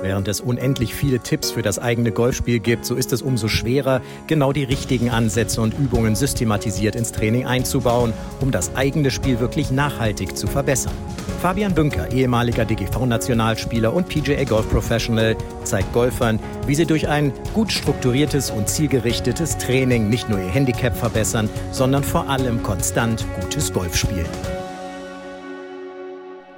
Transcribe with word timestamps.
Während 0.00 0.28
es 0.28 0.40
unendlich 0.40 0.94
viele 0.94 1.18
Tipps 1.18 1.50
für 1.50 1.62
das 1.62 1.80
eigene 1.80 2.12
Golfspiel 2.12 2.60
gibt, 2.60 2.84
so 2.84 2.94
ist 2.94 3.12
es 3.12 3.20
umso 3.20 3.48
schwerer, 3.48 4.00
genau 4.28 4.52
die 4.52 4.62
richtigen 4.62 5.10
Ansätze 5.10 5.60
und 5.60 5.76
Übungen 5.76 6.14
systematisiert 6.14 6.94
ins 6.94 7.10
Training 7.10 7.46
einzubauen, 7.46 8.12
um 8.40 8.52
das 8.52 8.76
eigene 8.76 9.10
Spiel 9.10 9.40
wirklich 9.40 9.72
nachhaltig 9.72 10.36
zu 10.36 10.46
verbessern. 10.46 10.92
Fabian 11.42 11.74
Bünker, 11.74 12.12
ehemaliger 12.12 12.64
DGV-Nationalspieler 12.64 13.92
und 13.92 14.08
PGA 14.08 14.44
Golf 14.44 14.70
Professional, 14.70 15.36
zeigt 15.64 15.92
Golfern, 15.92 16.38
wie 16.66 16.76
sie 16.76 16.86
durch 16.86 17.08
ein 17.08 17.32
gut 17.52 17.72
strukturiertes 17.72 18.50
und 18.50 18.68
zielgerichtetes 18.68 19.58
Training 19.58 20.08
nicht 20.08 20.28
nur 20.28 20.38
ihr 20.38 20.48
Handicap 20.48 20.96
verbessern, 20.96 21.48
sondern 21.72 22.04
vor 22.04 22.28
allem 22.28 22.62
konstant 22.62 23.26
gutes 23.40 23.72
Golf 23.72 23.96
spielen. 23.96 24.26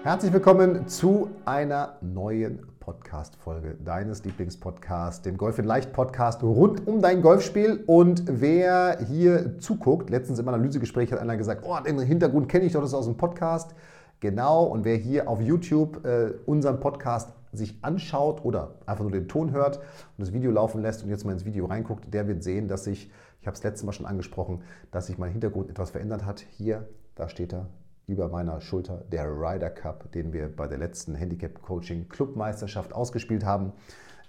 Herzlich 0.02 0.32
willkommen 0.32 0.88
zu 0.88 1.30
einer 1.44 1.98
neuen 2.00 2.69
Podcast-Folge 2.80 3.76
deines 3.84 4.24
Lieblingspodcasts, 4.24 5.22
dem 5.22 5.36
Golf 5.36 5.58
in 5.58 5.64
Leicht 5.66 5.92
Podcast 5.92 6.42
rund 6.42 6.86
um 6.88 7.00
dein 7.00 7.22
Golfspiel. 7.22 7.84
Und 7.86 8.24
wer 8.26 8.98
hier 9.06 9.58
zuguckt, 9.58 10.10
letztens 10.10 10.38
im 10.38 10.48
Analysegespräch 10.48 11.12
hat 11.12 11.20
einer 11.20 11.36
gesagt, 11.36 11.62
oh, 11.64 11.78
den 11.86 12.00
Hintergrund 12.00 12.48
kenne 12.48 12.64
ich 12.64 12.72
doch, 12.72 12.80
das 12.80 12.90
ist 12.90 12.94
aus 12.94 13.04
dem 13.04 13.16
Podcast. 13.16 13.74
Genau, 14.18 14.64
und 14.64 14.84
wer 14.84 14.96
hier 14.96 15.28
auf 15.28 15.40
YouTube 15.40 16.04
äh, 16.04 16.32
unseren 16.46 16.80
Podcast 16.80 17.32
sich 17.52 17.78
anschaut 17.82 18.44
oder 18.44 18.74
einfach 18.86 19.02
nur 19.02 19.12
den 19.12 19.28
Ton 19.28 19.52
hört 19.52 19.78
und 19.78 20.18
das 20.18 20.32
Video 20.32 20.50
laufen 20.50 20.82
lässt 20.82 21.02
und 21.02 21.10
jetzt 21.10 21.24
mal 21.24 21.32
ins 21.32 21.44
Video 21.44 21.66
reinguckt, 21.66 22.12
der 22.12 22.28
wird 22.28 22.42
sehen, 22.42 22.68
dass 22.68 22.84
sich, 22.84 23.10
ich 23.40 23.46
habe 23.46 23.56
es 23.56 23.62
letztes 23.62 23.84
Mal 23.84 23.92
schon 23.92 24.06
angesprochen, 24.06 24.62
dass 24.90 25.06
sich 25.06 25.18
mein 25.18 25.32
Hintergrund 25.32 25.70
etwas 25.70 25.90
verändert 25.90 26.24
hat. 26.24 26.40
Hier, 26.40 26.88
da 27.14 27.28
steht 27.28 27.52
er, 27.52 27.66
über 28.10 28.28
meiner 28.28 28.60
Schulter 28.60 29.04
der 29.12 29.26
Ryder 29.26 29.70
Cup, 29.70 30.10
den 30.12 30.32
wir 30.32 30.54
bei 30.54 30.66
der 30.66 30.78
letzten 30.78 31.14
Handicap 31.14 31.62
Coaching 31.62 32.08
Clubmeisterschaft 32.08 32.92
ausgespielt 32.92 33.44
haben. 33.44 33.72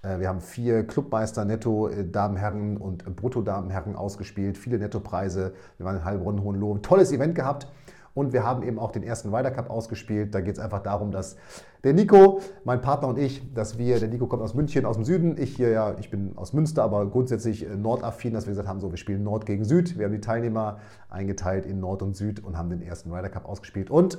Äh, 0.03 0.19
wir 0.19 0.29
haben 0.29 0.39
vier 0.39 0.85
Clubmeister 0.85 1.45
Netto 1.45 1.87
äh, 1.87 2.07
Damenherren 2.07 2.77
und 2.77 3.15
Brutto 3.15 3.41
Damenherren 3.41 3.95
ausgespielt, 3.95 4.57
viele 4.57 4.77
Nettopreise. 4.77 5.53
Wir 5.77 5.85
waren 5.85 5.97
in 5.97 6.05
Heilbronn, 6.05 6.43
Hohenlohe. 6.43 6.81
Tolles 6.81 7.11
Event 7.11 7.33
gehabt. 7.33 7.67
Und 8.13 8.33
wir 8.33 8.43
haben 8.43 8.63
eben 8.63 8.77
auch 8.77 8.91
den 8.91 9.03
ersten 9.03 9.33
Ryder 9.33 9.51
Cup 9.51 9.69
ausgespielt. 9.69 10.35
Da 10.35 10.41
geht 10.41 10.55
es 10.55 10.59
einfach 10.59 10.81
darum, 10.81 11.11
dass 11.11 11.37
der 11.83 11.93
Nico, 11.93 12.41
mein 12.63 12.81
Partner 12.81 13.07
und 13.07 13.17
ich, 13.17 13.53
dass 13.53 13.77
wir, 13.77 13.99
der 13.99 14.09
Nico 14.09 14.27
kommt 14.27 14.43
aus 14.43 14.53
München, 14.53 14.85
aus 14.85 14.97
dem 14.97 15.05
Süden, 15.05 15.37
ich 15.37 15.55
hier 15.55 15.69
ja, 15.69 15.95
ich 15.99 16.09
bin 16.09 16.37
aus 16.37 16.53
Münster, 16.53 16.83
aber 16.83 17.05
grundsätzlich 17.07 17.65
äh, 17.65 17.75
nordaffin, 17.75 18.33
dass 18.33 18.45
wir 18.45 18.51
gesagt 18.51 18.67
haben, 18.67 18.79
so, 18.79 18.91
wir 18.91 18.97
spielen 18.97 19.23
Nord 19.23 19.45
gegen 19.45 19.63
Süd. 19.63 19.97
Wir 19.97 20.05
haben 20.05 20.13
die 20.13 20.21
Teilnehmer 20.21 20.79
eingeteilt 21.09 21.65
in 21.65 21.79
Nord 21.79 22.01
und 22.01 22.15
Süd 22.15 22.43
und 22.43 22.57
haben 22.57 22.69
den 22.69 22.81
ersten 22.81 23.11
Ryder 23.11 23.29
Cup 23.29 23.47
ausgespielt. 23.47 23.89
Und 23.89 24.17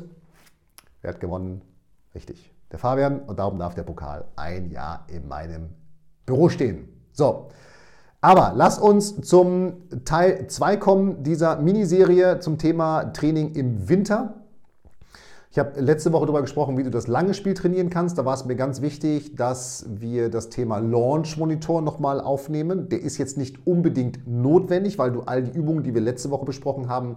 wer 1.02 1.12
hat 1.12 1.20
gewonnen? 1.20 1.60
Richtig, 2.14 2.52
der 2.70 2.78
Fabian. 2.78 3.20
Und 3.20 3.38
darum 3.38 3.58
darf 3.58 3.74
der 3.74 3.84
Pokal 3.84 4.24
ein 4.36 4.70
Jahr 4.70 5.06
in 5.08 5.28
meinem 5.28 5.70
Büro 6.26 6.48
stehen. 6.48 6.88
So, 7.12 7.48
aber 8.22 8.52
lass 8.54 8.78
uns 8.78 9.20
zum 9.20 9.74
Teil 10.04 10.46
2 10.46 10.76
kommen 10.76 11.22
dieser 11.24 11.56
Miniserie 11.56 12.38
zum 12.38 12.56
Thema 12.56 13.12
Training 13.12 13.52
im 13.54 13.88
Winter. 13.88 14.42
Ich 15.50 15.58
habe 15.58 15.78
letzte 15.80 16.12
Woche 16.12 16.26
darüber 16.26 16.40
gesprochen, 16.40 16.78
wie 16.78 16.84
du 16.84 16.90
das 16.90 17.08
lange 17.08 17.34
Spiel 17.34 17.52
trainieren 17.52 17.90
kannst. 17.90 18.16
Da 18.16 18.24
war 18.24 18.34
es 18.34 18.44
mir 18.44 18.54
ganz 18.54 18.80
wichtig, 18.80 19.34
dass 19.34 19.84
wir 19.88 20.30
das 20.30 20.50
Thema 20.50 20.78
Launch 20.78 21.36
Monitor 21.36 21.82
nochmal 21.82 22.20
aufnehmen. 22.20 22.88
Der 22.88 23.02
ist 23.02 23.18
jetzt 23.18 23.36
nicht 23.36 23.66
unbedingt 23.66 24.26
notwendig, 24.26 24.98
weil 24.98 25.10
du 25.10 25.22
all 25.22 25.42
die 25.42 25.50
Übungen, 25.50 25.82
die 25.82 25.92
wir 25.92 26.00
letzte 26.00 26.30
Woche 26.30 26.44
besprochen 26.44 26.88
haben, 26.88 27.16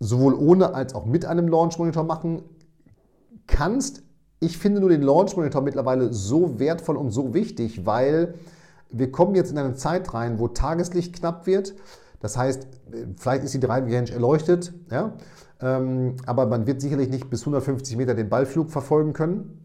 sowohl 0.00 0.34
ohne 0.34 0.74
als 0.74 0.94
auch 0.94 1.04
mit 1.04 1.26
einem 1.26 1.46
Launch 1.46 1.78
Monitor 1.78 2.04
machen 2.04 2.42
kannst. 3.46 4.02
Ich 4.40 4.56
finde 4.56 4.80
nur 4.80 4.88
den 4.88 5.02
Launch 5.02 5.36
Monitor 5.36 5.60
mittlerweile 5.60 6.12
so 6.14 6.58
wertvoll 6.58 6.96
und 6.96 7.10
so 7.10 7.34
wichtig, 7.34 7.84
weil 7.84 8.34
wir 8.90 9.10
kommen 9.10 9.34
jetzt 9.34 9.50
in 9.50 9.58
eine 9.58 9.74
Zeit 9.74 10.14
rein, 10.14 10.38
wo 10.38 10.48
Tageslicht 10.48 11.14
knapp 11.14 11.46
wird. 11.46 11.74
Das 12.20 12.36
heißt, 12.36 12.66
vielleicht 13.16 13.44
ist 13.44 13.54
die 13.54 13.60
Driving 13.60 13.94
Range 13.94 14.10
erleuchtet, 14.10 14.72
ja? 14.90 15.12
Ähm, 15.60 16.16
aber 16.26 16.46
man 16.46 16.66
wird 16.66 16.80
sicherlich 16.80 17.08
nicht 17.08 17.30
bis 17.30 17.42
150 17.42 17.96
Meter 17.96 18.14
den 18.14 18.28
Ballflug 18.28 18.70
verfolgen 18.70 19.12
können. 19.12 19.62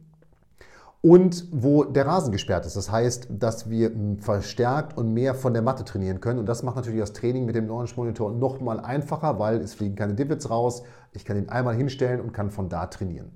Und 1.01 1.47
wo 1.51 1.83
der 1.83 2.05
Rasen 2.05 2.31
gesperrt 2.31 2.67
ist. 2.67 2.75
Das 2.75 2.91
heißt, 2.91 3.27
dass 3.31 3.71
wir 3.71 3.91
verstärkt 4.19 4.95
und 4.95 5.11
mehr 5.13 5.33
von 5.33 5.51
der 5.51 5.63
Matte 5.63 5.83
trainieren 5.83 6.21
können. 6.21 6.37
Und 6.37 6.45
das 6.45 6.61
macht 6.61 6.75
natürlich 6.75 6.99
das 6.99 7.13
Training 7.13 7.45
mit 7.45 7.55
dem 7.55 7.67
Launch 7.67 7.97
Monitor 7.97 8.31
nochmal 8.31 8.79
einfacher, 8.79 9.39
weil 9.39 9.57
es 9.61 9.73
fliegen 9.73 9.95
keine 9.95 10.13
Divots 10.13 10.51
raus. 10.51 10.83
Ich 11.13 11.25
kann 11.25 11.37
ihn 11.37 11.49
einmal 11.49 11.75
hinstellen 11.75 12.21
und 12.21 12.33
kann 12.33 12.51
von 12.51 12.69
da 12.69 12.85
trainieren. 12.85 13.31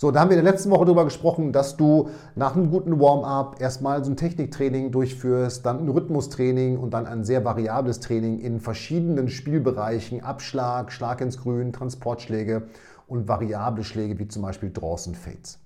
So, 0.00 0.12
da 0.12 0.20
haben 0.20 0.30
wir 0.30 0.38
in 0.38 0.44
der 0.44 0.52
letzten 0.52 0.70
Woche 0.70 0.84
darüber 0.84 1.02
gesprochen, 1.02 1.50
dass 1.52 1.76
du 1.76 2.10
nach 2.36 2.54
einem 2.54 2.70
guten 2.70 3.00
Warm-up 3.00 3.60
erstmal 3.60 4.04
so 4.04 4.12
ein 4.12 4.16
Techniktraining 4.16 4.92
durchführst, 4.92 5.66
dann 5.66 5.80
ein 5.80 5.88
Rhythmustraining 5.88 6.78
und 6.78 6.94
dann 6.94 7.04
ein 7.04 7.24
sehr 7.24 7.44
variables 7.44 7.98
Training 7.98 8.38
in 8.38 8.60
verschiedenen 8.60 9.28
Spielbereichen, 9.28 10.22
Abschlag, 10.22 10.92
Schlag 10.92 11.20
ins 11.20 11.38
Grün, 11.38 11.72
Transportschläge 11.72 12.68
und 13.08 13.26
variable 13.26 13.82
Schläge 13.82 14.20
wie 14.20 14.28
zum 14.28 14.42
Beispiel 14.42 14.70
Draws 14.70 15.08
und 15.08 15.16
Fades. 15.16 15.58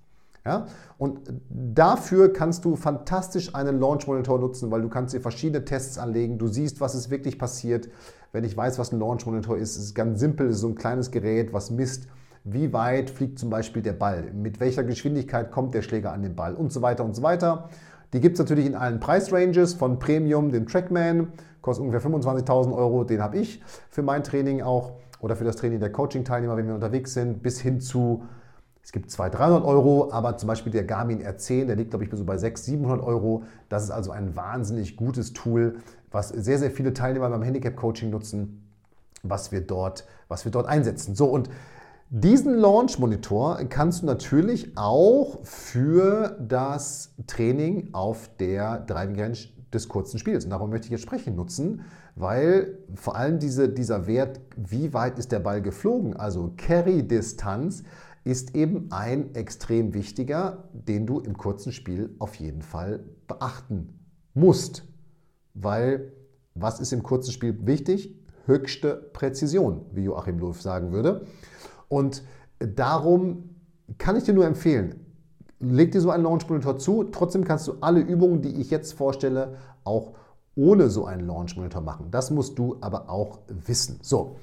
Ja? 0.47 0.67
Und 0.97 1.21
dafür 1.51 2.33
kannst 2.33 2.65
du 2.65 2.75
fantastisch 2.75 3.55
einen 3.55 3.79
Launch 3.81 4.07
Monitor 4.07 4.39
nutzen, 4.39 4.71
weil 4.71 4.81
du 4.81 4.89
kannst 4.89 5.13
dir 5.13 5.21
verschiedene 5.21 5.67
Tests 5.67 5.99
anlegen. 5.99 6.39
Du 6.39 6.49
siehst, 6.49 6.81
was 6.81 6.95
ist 6.95 7.11
wirklich 7.11 7.39
passiert. 7.39 7.91
Wenn 8.33 8.45
ich 8.45 8.57
weiß, 8.57 8.79
was 8.79 8.93
ein 8.93 8.99
Launch 8.99 9.27
Monitor 9.27 9.59
ist, 9.59 9.77
ist 9.77 9.85
es 9.85 9.95
ganz 9.95 10.21
simpel, 10.21 10.47
es 10.47 10.55
ist 10.55 10.63
so 10.63 10.69
ein 10.69 10.75
kleines 10.75 11.11
Gerät, 11.11 11.53
was 11.53 11.71
misst, 11.71 12.09
wie 12.45 12.73
weit 12.73 13.11
fliegt 13.11 13.39
zum 13.39 13.51
Beispiel 13.51 13.83
der 13.83 13.93
Ball, 13.93 14.33
mit 14.33 14.61
welcher 14.61 14.85
Geschwindigkeit 14.85 15.51
kommt 15.51 15.75
der 15.75 15.83
Schläger 15.83 16.13
an 16.13 16.23
den 16.23 16.35
Ball 16.35 16.55
und 16.55 16.73
so 16.73 16.83
weiter 16.83 17.05
und 17.05 17.15
so 17.15 17.23
weiter. 17.23 17.69
Die 18.13 18.21
gibt 18.21 18.35
es 18.35 18.41
natürlich 18.41 18.67
in 18.67 18.75
allen 18.75 19.01
Preisranges, 19.01 19.75
von 19.75 19.99
Premium, 19.99 20.51
den 20.51 20.67
Trackman, 20.67 21.29
kostet 21.63 21.85
ungefähr 21.85 22.11
25.000 22.11 22.75
Euro, 22.75 23.05
den 23.05 23.23
habe 23.23 23.39
ich 23.39 23.63
für 23.91 24.03
mein 24.03 24.23
Training 24.25 24.61
auch 24.63 24.93
oder 25.21 25.37
für 25.37 25.45
das 25.45 25.57
Training 25.57 25.79
der 25.79 25.93
Coaching-Teilnehmer, 25.93 26.57
wenn 26.57 26.67
wir 26.67 26.75
unterwegs 26.75 27.15
sind, 27.15 27.43
bis 27.43 27.61
hin 27.61 27.81
zu, 27.81 28.25
es 28.83 28.91
gibt 28.91 29.11
200, 29.11 29.39
300 29.39 29.65
Euro, 29.65 30.11
aber 30.13 30.37
zum 30.37 30.49
Beispiel 30.49 30.73
der 30.73 30.83
Garmin 30.83 31.23
R10, 31.23 31.67
der 31.67 31.77
liegt 31.77 31.91
glaube 31.91 32.05
ich 32.05 32.11
so 32.11 32.25
bei 32.25 32.37
600, 32.37 32.65
700 32.81 33.07
Euro. 33.07 33.45
Das 33.69 33.85
ist 33.85 33.91
also 33.93 34.11
ein 34.11 34.35
wahnsinnig 34.35 34.97
gutes 34.97 35.33
Tool, 35.33 35.77
was 36.11 36.31
sehr, 36.31 36.59
sehr 36.59 36.73
viele 36.73 36.93
Teilnehmer 36.93 37.31
beim 37.31 37.43
Handicap-Coaching 37.43 38.11
nutzen, 38.11 38.69
was 39.23 39.53
wir, 39.53 39.61
dort, 39.61 40.05
was 40.27 40.45
wir 40.45 40.51
dort 40.51 40.67
einsetzen. 40.67 41.15
So 41.15 41.27
und 41.27 41.49
diesen 42.15 42.59
Launch 42.59 42.99
Monitor 42.99 43.57
kannst 43.71 44.03
du 44.03 44.07
natürlich 44.07 44.77
auch 44.77 45.39
für 45.45 46.37
das 46.47 47.15
Training 47.27 47.89
auf 47.95 48.29
der 48.39 48.81
Driving 48.81 49.19
Range 49.19 49.39
des 49.73 49.89
kurzen 49.89 50.19
Spiels, 50.19 50.45
und 50.45 50.51
darum 50.51 50.69
möchte 50.69 50.89
ich 50.89 50.91
jetzt 50.91 51.05
sprechen, 51.05 51.35
nutzen, 51.37 51.87
weil 52.15 52.79
vor 52.95 53.17
allem 53.17 53.39
diese, 53.39 53.71
dieser 53.71 54.07
Wert, 54.07 54.41
wie 54.59 54.93
weit 54.93 55.19
ist 55.19 55.33
der 55.33 55.41
Ball 55.41 55.63
geflogen, 55.63 56.15
also 56.15 56.53
Carry-Distanz, 56.59 57.83
ist 58.25 58.55
eben 58.55 58.93
ein 58.93 59.35
extrem 59.35 59.95
wichtiger, 59.95 60.69
den 60.75 61.07
du 61.07 61.19
im 61.19 61.39
kurzen 61.39 61.73
Spiel 61.73 62.15
auf 62.19 62.35
jeden 62.35 62.61
Fall 62.61 63.07
beachten 63.27 64.01
musst. 64.35 64.85
Weil 65.55 66.13
was 66.55 66.79
ist 66.79 66.93
im 66.93 67.03
kurzen 67.03 67.33
Spiel 67.33 67.67
wichtig? 67.67 68.15
Höchste 68.45 68.97
Präzision, 69.15 69.87
wie 69.93 70.03
Joachim 70.03 70.39
Löw 70.39 70.61
sagen 70.61 70.93
würde. 70.93 71.25
Und 71.93 72.23
darum 72.59 73.51
kann 73.99 74.17
ich 74.17 74.25
dir 74.25 74.33
nur 74.33 74.47
empfehlen, 74.47 75.05
leg 75.59 75.93
dir 75.93 76.01
so 76.01 76.11
einen 76.11 76.23
Launch 76.23 76.49
Monitor 76.49 76.79
zu. 76.79 77.05
Trotzdem 77.05 77.45
kannst 77.45 77.69
du 77.69 77.75
alle 77.83 78.01
Übungen, 78.01 78.41
die 78.41 78.63
ich 78.63 78.71
jetzt 78.71 78.95
vorstelle, 78.95 79.57
auch 79.85 80.15
ohne 80.55 80.89
so 80.89 81.05
einen 81.05 81.27
Launch 81.27 81.55
Monitor 81.55 81.83
machen. 81.83 82.07
Das 82.11 82.31
musst 82.31 82.59
du 82.59 82.79
aber 82.81 83.11
auch 83.11 83.41
wissen. 83.47 83.99
So. 84.01 84.37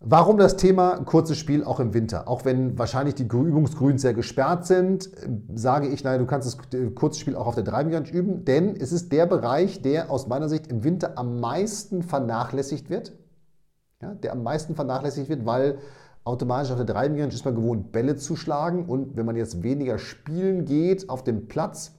Warum 0.00 0.38
das 0.38 0.56
Thema 0.56 1.04
kurzes 1.04 1.36
Spiel 1.36 1.64
auch 1.64 1.80
im 1.80 1.92
Winter? 1.92 2.28
Auch 2.28 2.46
wenn 2.46 2.78
wahrscheinlich 2.78 3.14
die 3.14 3.24
Übungsgrüns 3.24 4.00
sehr 4.00 4.14
gesperrt 4.14 4.64
sind, 4.64 5.10
sage 5.54 5.88
ich, 5.88 6.02
naja, 6.02 6.16
du 6.16 6.24
kannst 6.24 6.46
das 6.46 6.94
kurze 6.94 7.20
Spiel 7.20 7.36
auch 7.36 7.46
auf 7.46 7.56
der 7.56 7.70
Range 7.70 8.08
üben, 8.10 8.46
denn 8.46 8.74
es 8.74 8.90
ist 8.90 9.12
der 9.12 9.26
Bereich, 9.26 9.82
der 9.82 10.10
aus 10.10 10.28
meiner 10.28 10.48
Sicht 10.48 10.68
im 10.68 10.82
Winter 10.82 11.18
am 11.18 11.40
meisten 11.40 12.02
vernachlässigt 12.02 12.88
wird. 12.88 13.12
Ja, 14.00 14.14
der 14.14 14.32
am 14.32 14.42
meisten 14.42 14.74
vernachlässigt 14.74 15.28
wird, 15.28 15.44
weil 15.44 15.78
Automatisch 16.24 16.70
auf 16.70 16.78
der 16.82 16.86
Driving 16.86 17.20
Range 17.20 17.34
ist 17.34 17.44
man 17.44 17.54
gewohnt, 17.54 17.92
Bälle 17.92 18.16
zu 18.16 18.34
schlagen. 18.34 18.86
Und 18.86 19.16
wenn 19.16 19.26
man 19.26 19.36
jetzt 19.36 19.62
weniger 19.62 19.98
spielen 19.98 20.64
geht 20.64 21.10
auf 21.10 21.22
dem 21.22 21.48
Platz, 21.48 21.92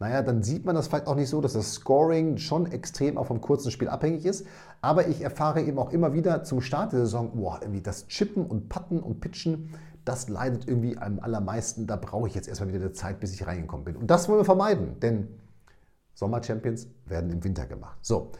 naja, 0.00 0.22
dann 0.22 0.42
sieht 0.42 0.64
man 0.64 0.74
das 0.74 0.88
vielleicht 0.88 1.06
auch 1.06 1.14
nicht 1.14 1.28
so, 1.28 1.40
dass 1.40 1.52
das 1.52 1.74
Scoring 1.74 2.36
schon 2.38 2.66
extrem 2.66 3.16
auch 3.16 3.26
vom 3.26 3.40
kurzen 3.40 3.70
Spiel 3.70 3.88
abhängig 3.88 4.26
ist. 4.26 4.46
Aber 4.80 5.06
ich 5.06 5.22
erfahre 5.22 5.62
eben 5.62 5.78
auch 5.78 5.92
immer 5.92 6.12
wieder 6.12 6.42
zum 6.42 6.60
Start 6.60 6.92
der 6.92 7.00
Saison, 7.00 7.36
boah, 7.36 7.58
irgendwie 7.62 7.80
das 7.80 8.08
Chippen 8.08 8.44
und 8.44 8.68
Patten 8.68 8.98
und 8.98 9.20
Pitchen, 9.20 9.70
das 10.04 10.28
leidet 10.28 10.66
irgendwie 10.66 10.98
am 10.98 11.20
allermeisten. 11.20 11.86
Da 11.86 11.96
brauche 11.96 12.26
ich 12.28 12.34
jetzt 12.34 12.48
erstmal 12.48 12.68
wieder 12.70 12.80
eine 12.80 12.92
Zeit, 12.92 13.20
bis 13.20 13.32
ich 13.32 13.46
reingekommen 13.46 13.84
bin. 13.84 13.96
Und 13.96 14.08
das 14.08 14.28
wollen 14.28 14.40
wir 14.40 14.44
vermeiden, 14.44 14.98
denn 15.00 15.28
Sommer-Champions 16.14 16.88
werden 17.06 17.30
im 17.30 17.42
Winter 17.44 17.66
gemacht. 17.66 17.98
So. 18.02 18.32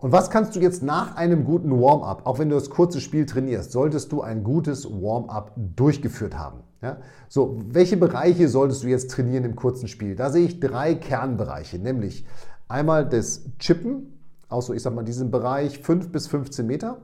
Und 0.00 0.12
was 0.12 0.30
kannst 0.30 0.56
du 0.56 0.60
jetzt 0.60 0.82
nach 0.82 1.16
einem 1.16 1.44
guten 1.44 1.70
Warm-up, 1.78 2.22
auch 2.24 2.38
wenn 2.38 2.48
du 2.48 2.54
das 2.54 2.70
kurze 2.70 3.02
Spiel 3.02 3.26
trainierst, 3.26 3.70
solltest 3.70 4.10
du 4.12 4.22
ein 4.22 4.42
gutes 4.42 4.90
Warm-up 4.90 5.52
durchgeführt 5.56 6.38
haben? 6.38 6.60
Ja? 6.80 6.96
So, 7.28 7.58
welche 7.68 7.98
Bereiche 7.98 8.48
solltest 8.48 8.82
du 8.82 8.88
jetzt 8.88 9.10
trainieren 9.10 9.44
im 9.44 9.56
kurzen 9.56 9.88
Spiel? 9.88 10.16
Da 10.16 10.30
sehe 10.30 10.46
ich 10.46 10.58
drei 10.58 10.94
Kernbereiche, 10.94 11.78
nämlich 11.78 12.24
einmal 12.66 13.06
das 13.06 13.44
Chippen, 13.58 14.18
auch 14.48 14.62
so, 14.62 14.72
ich 14.72 14.82
sag 14.82 14.94
mal, 14.94 15.04
diesen 15.04 15.30
Bereich 15.30 15.80
5 15.80 16.10
bis 16.10 16.28
15 16.28 16.66
Meter. 16.66 16.96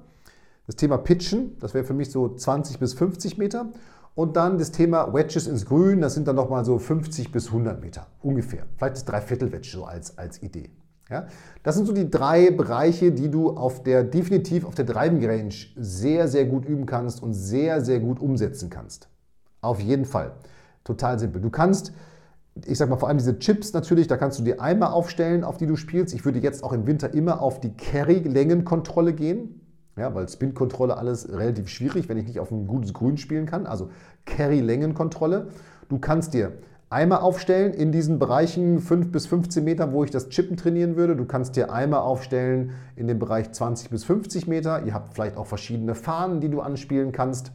Das 0.66 0.76
Thema 0.76 0.96
Pitchen, 0.96 1.58
das 1.60 1.74
wäre 1.74 1.84
für 1.84 1.94
mich 1.94 2.10
so 2.10 2.34
20 2.34 2.78
bis 2.78 2.94
50 2.94 3.36
Meter. 3.36 3.66
Und 4.14 4.36
dann 4.36 4.56
das 4.56 4.72
Thema 4.72 5.12
Wedges 5.12 5.46
ins 5.46 5.66
Grün, 5.66 6.00
das 6.00 6.14
sind 6.14 6.26
dann 6.26 6.36
nochmal 6.36 6.64
so 6.64 6.78
50 6.78 7.30
bis 7.30 7.48
100 7.48 7.78
Meter 7.82 8.06
ungefähr. 8.22 8.64
Vielleicht 8.78 8.96
das 8.96 9.04
Dreiviertel-Wedge 9.04 9.68
so 9.70 9.84
als, 9.84 10.16
als 10.16 10.42
Idee. 10.42 10.70
Ja? 11.10 11.26
Das 11.62 11.76
sind 11.76 11.86
so 11.86 11.92
die 11.92 12.10
drei 12.10 12.50
Bereiche, 12.50 13.12
die 13.12 13.30
du 13.30 13.50
auf 13.50 13.82
der, 13.82 14.02
definitiv 14.04 14.64
auf 14.64 14.74
der 14.74 14.84
Driving 14.84 15.24
Range 15.24 15.54
sehr, 15.76 16.28
sehr 16.28 16.46
gut 16.46 16.64
üben 16.64 16.86
kannst 16.86 17.22
und 17.22 17.34
sehr, 17.34 17.80
sehr 17.80 18.00
gut 18.00 18.20
umsetzen 18.20 18.70
kannst. 18.70 19.08
Auf 19.60 19.80
jeden 19.80 20.04
Fall. 20.04 20.32
Total 20.84 21.18
simpel. 21.18 21.40
Du 21.40 21.50
kannst, 21.50 21.92
ich 22.66 22.78
sag 22.78 22.88
mal, 22.88 22.96
vor 22.96 23.08
allem 23.08 23.18
diese 23.18 23.38
Chips 23.38 23.72
natürlich, 23.72 24.06
da 24.06 24.16
kannst 24.16 24.38
du 24.38 24.44
dir 24.44 24.60
einmal 24.60 24.90
aufstellen, 24.90 25.44
auf 25.44 25.56
die 25.56 25.66
du 25.66 25.76
spielst. 25.76 26.14
Ich 26.14 26.24
würde 26.24 26.38
jetzt 26.38 26.62
auch 26.62 26.72
im 26.72 26.86
Winter 26.86 27.14
immer 27.14 27.40
auf 27.42 27.60
die 27.60 27.76
Carry-Längenkontrolle 27.76 29.12
gehen. 29.12 29.60
Ja, 29.98 30.14
weil 30.14 30.28
Spin-Kontrolle 30.28 30.98
alles 30.98 31.32
relativ 31.32 31.68
schwierig, 31.68 32.08
wenn 32.08 32.18
ich 32.18 32.26
nicht 32.26 32.38
auf 32.38 32.50
ein 32.50 32.66
gutes 32.66 32.92
Grün 32.92 33.16
spielen 33.16 33.46
kann. 33.46 33.66
Also 33.66 33.88
Carry-Längenkontrolle. 34.26 35.48
Du 35.88 35.98
kannst 35.98 36.34
dir 36.34 36.52
Eimer 36.88 37.24
aufstellen 37.24 37.74
in 37.74 37.90
diesen 37.90 38.20
Bereichen 38.20 38.78
5 38.78 39.10
bis 39.10 39.26
15 39.26 39.64
Meter, 39.64 39.92
wo 39.92 40.04
ich 40.04 40.12
das 40.12 40.28
Chippen 40.28 40.56
trainieren 40.56 40.94
würde. 40.94 41.16
Du 41.16 41.24
kannst 41.24 41.56
dir 41.56 41.72
Eimer 41.72 42.04
aufstellen 42.04 42.70
in 42.94 43.08
dem 43.08 43.18
Bereich 43.18 43.50
20 43.50 43.90
bis 43.90 44.04
50 44.04 44.46
Meter. 44.46 44.84
Ihr 44.84 44.94
habt 44.94 45.12
vielleicht 45.12 45.36
auch 45.36 45.46
verschiedene 45.48 45.96
Fahnen, 45.96 46.40
die 46.40 46.48
du 46.48 46.60
anspielen 46.60 47.10
kannst 47.10 47.50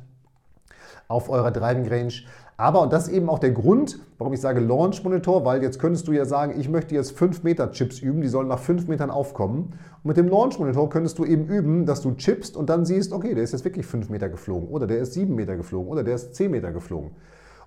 auf 1.08 1.30
eurer 1.30 1.52
Driving 1.52 1.88
Range. 1.88 2.14
Aber, 2.58 2.82
und 2.82 2.92
das 2.92 3.08
ist 3.08 3.14
eben 3.14 3.30
auch 3.30 3.40
der 3.40 3.52
Grund, 3.52 4.00
warum 4.18 4.34
ich 4.34 4.42
sage 4.42 4.60
Launch 4.60 5.02
Monitor, 5.04 5.46
weil 5.46 5.64
jetzt 5.64 5.80
könntest 5.80 6.10
du 6.10 6.12
ja 6.12 6.26
sagen, 6.26 6.60
ich 6.60 6.68
möchte 6.68 6.94
jetzt 6.94 7.18
5 7.18 7.44
Meter 7.44 7.72
Chips 7.72 8.00
üben, 8.00 8.22
die 8.22 8.28
sollen 8.28 8.50
nach 8.50 8.60
5 8.60 8.90
Metern 8.90 9.12
aufkommen. 9.12 9.74
Und 10.04 10.06
mit 10.06 10.18
dem 10.18 10.28
Launch 10.28 10.60
Monitor 10.60 10.90
könntest 10.90 11.18
du 11.20 11.26
eben 11.26 11.46
üben, 11.48 11.86
dass 11.86 12.02
du 12.02 12.16
chippst 12.16 12.58
und 12.58 12.70
dann 12.70 12.86
siehst, 12.86 13.14
okay, 13.14 13.34
der 13.34 13.46
ist 13.46 13.54
jetzt 13.54 13.64
wirklich 13.64 13.86
5 13.86 14.10
Meter 14.10 14.28
geflogen 14.28 14.68
oder 14.68 14.88
der 14.88 15.00
ist 15.00 15.14
7 15.14 15.34
Meter 15.34 15.56
geflogen 15.56 15.90
oder 15.90 16.04
der 16.04 16.16
ist 16.16 16.36
10 16.36 16.52
Meter 16.52 16.74
geflogen 16.74 17.12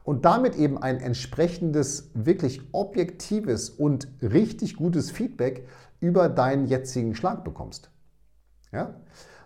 und 0.04 0.24
damit 0.24 0.54
eben 0.54 0.78
ein 0.78 1.00
entsprechendes, 1.00 2.10
wirklich 2.14 2.62
objektives 2.72 3.70
und 3.70 4.06
richtig 4.22 4.76
gutes 4.76 5.10
Feedback 5.10 5.66
über 5.98 6.28
deinen 6.28 6.66
jetzigen 6.66 7.14
Schlag 7.14 7.42
bekommst. 7.42 7.90
Ja? 8.70 8.94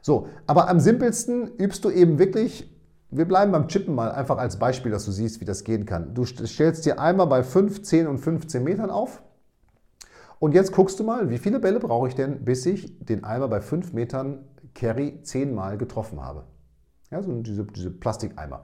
So, 0.03 0.29
aber 0.47 0.69
am 0.69 0.81
simpelsten 0.81 1.57
übst 1.57 1.85
du 1.85 1.91
eben 1.91 2.19
wirklich, 2.19 2.77
wir 3.11 3.27
bleiben 3.27 3.53
beim 3.53 3.69
Chippen 3.69 3.95
mal 3.95 4.11
einfach 4.11 4.37
als 4.39 4.59
Beispiel, 4.59 4.91
dass 4.91 5.05
du 5.05 5.13
siehst, 5.13 5.41
wie 5.41 5.45
das 5.45 5.65
gehen 5.65 5.87
kann. 5.87 6.15
Du 6.15 6.25
stellst 6.25 6.85
dir 6.85 7.01
einmal 7.01 7.29
bei 7.29 7.43
5, 7.43 7.83
10 7.83 8.07
und 8.09 8.19
15 8.19 8.63
Metern 8.63 8.91
auf 8.91 9.23
und 10.41 10.55
jetzt 10.55 10.73
guckst 10.73 10.99
du 10.99 11.05
mal, 11.05 11.31
wie 11.31 11.39
viele 11.39 11.61
Bälle 11.61 11.79
brauche 11.79 12.09
ich 12.09 12.15
denn, 12.15 12.45
bis 12.45 12.67
ich 12.67 12.99
den 12.99 13.25
Eimer 13.25 13.49
bei 13.49 13.61
5 13.61 13.93
Metern 13.93 14.45
Carry 14.75 15.21
10 15.23 15.55
Mal 15.55 15.79
getroffen 15.79 16.21
habe. 16.21 16.45
Ja, 17.11 17.23
so 17.23 17.33
diese, 17.43 17.65
diese 17.65 17.91
Plastikeimer. 17.91 18.63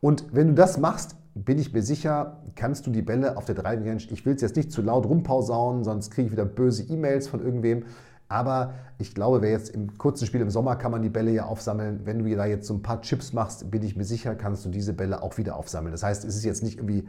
Und 0.00 0.26
wenn 0.32 0.48
du 0.48 0.54
das 0.54 0.78
machst, 0.78 1.16
bin 1.34 1.58
ich 1.58 1.72
mir 1.72 1.82
sicher, 1.82 2.42
kannst 2.54 2.86
du 2.86 2.90
die 2.90 3.02
Bälle 3.02 3.36
auf 3.36 3.44
der 3.44 3.56
Driving 3.56 3.88
Range, 3.88 4.02
ich 4.10 4.24
will 4.24 4.34
es 4.34 4.40
jetzt 4.40 4.56
nicht 4.56 4.70
zu 4.70 4.82
laut 4.82 5.06
rumpausauen, 5.06 5.82
sonst 5.82 6.10
kriege 6.10 6.26
ich 6.26 6.32
wieder 6.32 6.44
böse 6.44 6.84
E-Mails 6.84 7.28
von 7.28 7.44
irgendwem. 7.44 7.84
Aber 8.28 8.74
ich 8.98 9.14
glaube, 9.14 9.42
wer 9.42 9.50
jetzt 9.50 9.68
im 9.68 9.98
kurzen 9.98 10.26
Spiel 10.26 10.40
im 10.40 10.50
Sommer 10.50 10.76
kann 10.76 10.90
man 10.90 11.02
die 11.02 11.08
Bälle 11.08 11.30
ja 11.30 11.44
aufsammeln. 11.44 12.00
Wenn 12.04 12.20
du 12.20 12.36
da 12.36 12.46
jetzt 12.46 12.66
so 12.66 12.74
ein 12.74 12.82
paar 12.82 13.02
Chips 13.02 13.32
machst, 13.32 13.70
bin 13.70 13.82
ich 13.82 13.96
mir 13.96 14.04
sicher, 14.04 14.34
kannst 14.34 14.64
du 14.64 14.70
diese 14.70 14.92
Bälle 14.92 15.22
auch 15.22 15.36
wieder 15.36 15.56
aufsammeln. 15.56 15.92
Das 15.92 16.02
heißt, 16.02 16.24
es 16.24 16.36
ist 16.36 16.44
jetzt 16.44 16.62
nicht 16.62 16.78
irgendwie 16.78 17.06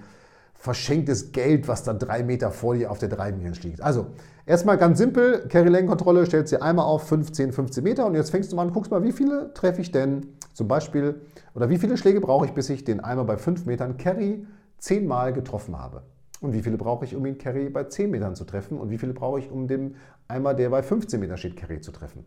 verschenktes 0.56 1.32
Geld, 1.32 1.68
was 1.68 1.84
da 1.84 1.94
drei 1.94 2.24
Meter 2.24 2.50
vor 2.52 2.76
dir 2.76 2.92
auf 2.92 2.98
der 2.98 3.10
Driving 3.10 3.44
Range 3.44 3.58
liegt. 3.62 3.82
Also, 3.82 4.08
erstmal 4.46 4.78
ganz 4.78 4.98
simpel, 4.98 5.48
Carry 5.48 5.70
Lane 5.70 5.86
Kontrolle, 5.86 6.26
stellst 6.26 6.52
dir 6.52 6.62
einmal 6.62 6.86
auf 6.86 7.08
15, 7.08 7.52
15 7.54 7.84
Meter 7.84 8.06
und 8.06 8.16
jetzt 8.16 8.32
fängst 8.32 8.52
du 8.52 8.56
mal 8.56 8.64
an, 8.64 8.74
guckst 8.74 8.92
mal, 8.92 9.04
wie 9.04 9.12
viele 9.12 9.54
treffe 9.54 9.82
ich 9.82 9.92
denn 9.92 10.28
zum 10.56 10.70
Beispiel, 10.70 11.22
oder 11.54 11.70
wie 11.70 11.78
viele 11.78 11.98
Schläge 11.98 12.22
brauche 12.22 12.46
ich, 12.46 12.54
bis 12.54 12.70
ich 12.70 12.86
den 12.86 13.02
Eimer 13.02 13.26
bei 13.26 13.36
5 13.36 13.66
Metern 13.66 13.98
Carry 13.98 14.48
10 14.78 15.06
Mal 15.06 15.34
getroffen 15.34 15.78
habe? 15.78 16.04
Und 16.40 16.54
wie 16.54 16.62
viele 16.62 16.78
brauche 16.78 17.04
ich, 17.04 17.14
um 17.14 17.26
ihn 17.26 17.38
Carry 17.38 17.70
bei 17.70 17.84
10 17.84 18.10
Metern 18.10 18.36
zu 18.36 18.46
treffen? 18.46 18.80
Und 18.80 18.90
wie 18.90 18.98
viele 18.98 19.14
brauche 19.14 19.40
ich, 19.40 19.52
um 19.52 19.68
den 19.68 19.96
Eimer, 20.30 20.54
der 20.54 20.70
bei 20.70 20.82
15 20.82 21.20
Metern 21.20 21.38
steht, 21.38 21.58
Carry 21.58 21.82
zu 21.82 21.92
treffen? 21.92 22.24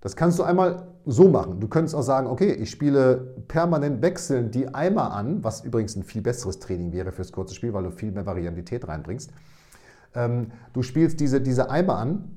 Das 0.00 0.16
kannst 0.16 0.40
du 0.40 0.42
einmal 0.42 0.88
so 1.06 1.28
machen. 1.28 1.60
Du 1.60 1.68
könntest 1.68 1.94
auch 1.94 2.02
sagen, 2.02 2.26
okay, 2.26 2.52
ich 2.52 2.70
spiele 2.70 3.34
permanent 3.46 4.02
wechselnd 4.02 4.54
die 4.56 4.74
Eimer 4.74 5.12
an, 5.12 5.44
was 5.44 5.64
übrigens 5.64 5.94
ein 5.94 6.02
viel 6.02 6.22
besseres 6.22 6.58
Training 6.58 6.92
wäre 6.92 7.12
fürs 7.12 7.30
kurze 7.30 7.54
Spiel, 7.54 7.72
weil 7.72 7.84
du 7.84 7.92
viel 7.92 8.10
mehr 8.10 8.26
Variabilität 8.26 8.86
reinbringst. 8.88 9.30
Ähm, 10.14 10.50
du 10.72 10.82
spielst 10.82 11.20
diese, 11.20 11.40
diese 11.40 11.70
Eimer 11.70 11.98
an 11.98 12.36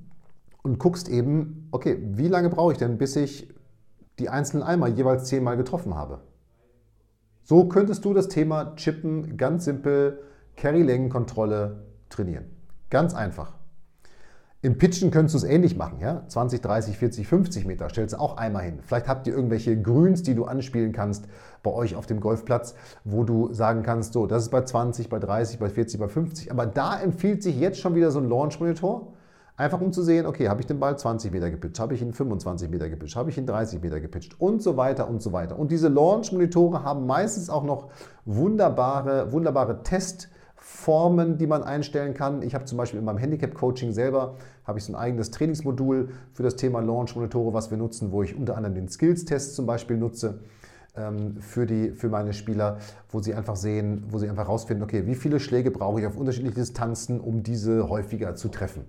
und 0.62 0.78
guckst 0.78 1.10
eben, 1.10 1.68
okay, 1.72 1.98
wie 2.14 2.28
lange 2.28 2.50
brauche 2.50 2.74
ich 2.74 2.78
denn, 2.78 3.00
bis 3.00 3.16
ich 3.16 3.48
die 4.22 4.30
einzelnen 4.30 4.64
Eimer 4.64 4.88
jeweils 4.88 5.26
zehnmal 5.26 5.58
getroffen 5.58 5.96
habe. 5.96 6.20
So 7.44 7.66
könntest 7.66 8.06
du 8.06 8.14
das 8.14 8.28
Thema 8.28 8.76
Chippen 8.76 9.36
ganz 9.36 9.66
simpel, 9.66 10.22
Carry-Längenkontrolle 10.56 11.84
trainieren. 12.10 12.46
Ganz 12.92 13.16
einfach. 13.16 13.54
Im 14.62 14.78
Pitchen 14.78 15.10
könntest 15.10 15.34
du 15.34 15.38
es 15.40 15.44
ähnlich 15.44 15.76
machen, 15.76 16.00
ja? 16.02 16.24
20, 16.28 16.62
30, 16.62 16.96
40, 16.96 17.28
50 17.28 17.66
Meter 17.66 17.90
stellst 17.90 18.14
du 18.14 18.20
auch 18.20 18.38
einmal 18.38 18.64
hin. 18.64 18.78
Vielleicht 18.84 19.08
habt 19.08 19.26
ihr 19.26 19.34
irgendwelche 19.34 19.82
Grüns, 19.82 20.22
die 20.22 20.36
du 20.36 20.46
anspielen 20.46 20.92
kannst 20.92 21.28
bei 21.64 21.72
euch 21.72 21.96
auf 21.96 22.06
dem 22.06 22.20
Golfplatz, 22.20 22.76
wo 23.04 23.24
du 23.24 23.52
sagen 23.54 23.82
kannst, 23.82 24.14
so, 24.14 24.28
das 24.28 24.44
ist 24.44 24.50
bei 24.50 24.62
20, 24.62 25.10
bei 25.10 25.18
30, 25.18 25.58
bei 25.58 25.70
40, 25.70 26.00
bei 26.00 26.08
50. 26.08 26.52
Aber 26.52 26.68
da 26.68 27.02
empfiehlt 27.02 27.42
sich 27.42 27.60
jetzt 27.60 27.80
schon 27.80 27.96
wieder 27.96 28.12
so 28.12 28.20
ein 28.20 28.30
Launch-Monitor, 28.30 29.14
Einfach 29.58 29.82
um 29.82 29.92
zu 29.92 30.02
sehen, 30.02 30.26
okay, 30.26 30.48
habe 30.48 30.62
ich 30.62 30.68
den 30.68 30.80
Ball 30.80 30.98
20 30.98 31.32
Meter 31.32 31.52
gepitcht, 31.52 31.80
habe 31.80 31.94
ich 31.94 32.02
ihn 32.02 32.14
25 32.14 32.70
Meter 32.70 32.90
gepitcht, 32.90 33.16
habe 33.16 33.30
ich 33.30 33.38
ihn 33.38 33.46
30 33.46 33.82
Meter 33.82 34.00
gepitcht 34.00 34.40
und 34.40 34.64
so 34.64 34.78
weiter 34.78 35.10
und 35.10 35.22
so 35.22 35.34
weiter. 35.34 35.60
Und 35.60 35.72
diese 35.72 35.88
Launch-Monitore 35.88 36.84
haben 36.84 37.06
meistens 37.06 37.50
auch 37.50 37.64
noch 37.64 37.90
wunderbare, 38.26 39.32
wunderbare 39.32 39.84
Testformen, 39.84 41.38
die 41.38 41.48
man 41.48 41.64
einstellen 41.64 42.14
kann. 42.14 42.42
Ich 42.42 42.56
habe 42.56 42.66
zum 42.66 42.78
Beispiel 42.78 43.00
in 43.00 43.06
meinem 43.06 43.18
Handicap-Coaching 43.18 43.92
selber 43.92 44.36
habe 44.66 44.80
ich 44.80 44.86
so 44.86 44.94
ein 44.94 44.96
eigenes 44.96 45.32
Trainingsmodul 45.32 46.10
für 46.32 46.44
das 46.44 46.56
Thema 46.56 46.80
Launch-Monitore, 46.80 47.54
was 47.54 47.70
wir 47.70 47.78
nutzen, 47.78 48.12
wo 48.12 48.24
ich 48.24 48.36
unter 48.36 48.56
anderem 48.58 48.76
den 48.76 48.88
Skills-Test 48.88 49.56
zum 49.56 49.66
Beispiel 49.66 49.98
nutze 49.98 50.40
ähm, 50.96 51.38
für, 51.40 51.66
die, 51.66 51.92
für 51.92 52.10
meine 52.10 52.34
Spieler, 52.34 52.80
wo 53.10 53.22
sie 53.22 53.34
einfach 53.34 53.56
sehen, 53.56 54.06
wo 54.10 54.18
sie 54.18 54.30
einfach 54.30 54.46
herausfinden, 54.46 54.84
okay, 54.84 55.06
wie 55.06 55.16
viele 55.16 55.40
Schläge 55.40 55.72
brauche 55.72 56.00
ich 56.00 56.08
auf 56.08 56.18
unterschiedliche 56.18 56.56
Distanzen, 56.56 57.20
um 57.20 57.44
diese 57.44 57.90
häufiger 57.90 58.36
zu 58.36 58.50
treffen. 58.50 58.86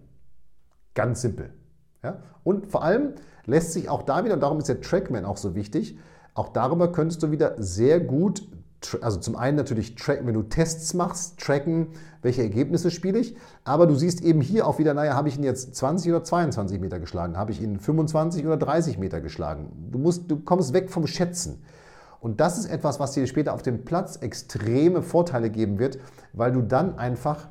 Ganz 0.94 1.22
simpel. 1.22 1.50
Ja? 2.02 2.18
Und 2.44 2.66
vor 2.66 2.82
allem 2.82 3.14
lässt 3.46 3.72
sich 3.72 3.88
auch 3.88 4.02
da 4.02 4.24
wieder, 4.24 4.34
und 4.34 4.40
darum 4.40 4.58
ist 4.58 4.68
der 4.68 4.80
Trackman 4.80 5.24
auch 5.24 5.36
so 5.36 5.54
wichtig, 5.54 5.98
auch 6.34 6.48
darüber 6.48 6.90
könntest 6.92 7.22
du 7.22 7.30
wieder 7.30 7.54
sehr 7.58 8.00
gut, 8.00 8.48
also 9.00 9.20
zum 9.20 9.36
einen 9.36 9.56
natürlich 9.56 9.94
tracken, 9.94 10.26
wenn 10.26 10.34
du 10.34 10.42
Tests 10.42 10.94
machst, 10.94 11.38
tracken, 11.38 11.88
welche 12.22 12.42
Ergebnisse 12.42 12.90
spiele 12.90 13.18
ich, 13.18 13.36
aber 13.64 13.86
du 13.86 13.94
siehst 13.94 14.22
eben 14.22 14.40
hier 14.40 14.66
auch 14.66 14.78
wieder, 14.78 14.94
naja, 14.94 15.14
habe 15.14 15.28
ich 15.28 15.36
ihn 15.36 15.44
jetzt 15.44 15.76
20 15.76 16.10
oder 16.10 16.24
22 16.24 16.80
Meter 16.80 16.98
geschlagen, 16.98 17.36
habe 17.36 17.52
ich 17.52 17.60
ihn 17.60 17.78
25 17.78 18.46
oder 18.46 18.56
30 18.56 18.98
Meter 18.98 19.20
geschlagen. 19.20 19.90
Du, 19.90 19.98
musst, 19.98 20.30
du 20.30 20.40
kommst 20.40 20.72
weg 20.72 20.90
vom 20.90 21.06
Schätzen. 21.06 21.62
Und 22.20 22.40
das 22.40 22.56
ist 22.56 22.66
etwas, 22.66 23.00
was 23.00 23.12
dir 23.12 23.26
später 23.26 23.52
auf 23.52 23.62
dem 23.62 23.84
Platz 23.84 24.16
extreme 24.16 25.02
Vorteile 25.02 25.50
geben 25.50 25.78
wird, 25.78 25.98
weil 26.32 26.52
du 26.52 26.62
dann 26.62 26.96
einfach 26.96 27.48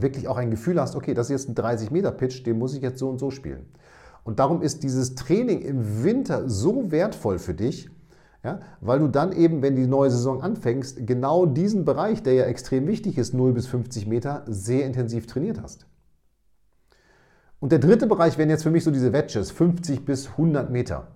wirklich 0.00 0.28
auch 0.28 0.36
ein 0.36 0.50
Gefühl 0.50 0.80
hast, 0.80 0.94
okay, 0.94 1.14
das 1.14 1.30
ist 1.30 1.46
jetzt 1.46 1.48
ein 1.48 1.54
30-Meter-Pitch, 1.54 2.46
den 2.46 2.58
muss 2.58 2.74
ich 2.74 2.82
jetzt 2.82 2.98
so 2.98 3.08
und 3.08 3.18
so 3.18 3.30
spielen. 3.30 3.66
Und 4.24 4.38
darum 4.38 4.62
ist 4.62 4.82
dieses 4.82 5.14
Training 5.14 5.62
im 5.62 6.04
Winter 6.04 6.48
so 6.48 6.90
wertvoll 6.90 7.38
für 7.38 7.54
dich, 7.54 7.90
ja, 8.44 8.60
weil 8.80 8.98
du 8.98 9.08
dann 9.08 9.32
eben, 9.32 9.62
wenn 9.62 9.74
die 9.74 9.86
neue 9.86 10.10
Saison 10.10 10.42
anfängst, 10.42 11.06
genau 11.06 11.46
diesen 11.46 11.84
Bereich, 11.84 12.22
der 12.22 12.34
ja 12.34 12.44
extrem 12.44 12.86
wichtig 12.86 13.18
ist, 13.18 13.34
0 13.34 13.52
bis 13.52 13.66
50 13.66 14.06
Meter, 14.06 14.44
sehr 14.46 14.86
intensiv 14.86 15.26
trainiert 15.26 15.60
hast. 15.60 15.86
Und 17.58 17.72
der 17.72 17.78
dritte 17.78 18.06
Bereich 18.06 18.38
wären 18.38 18.50
jetzt 18.50 18.62
für 18.62 18.70
mich 18.70 18.84
so 18.84 18.90
diese 18.90 19.12
Wedges, 19.12 19.50
50 19.50 20.04
bis 20.04 20.28
100 20.28 20.70
Meter. 20.70 21.15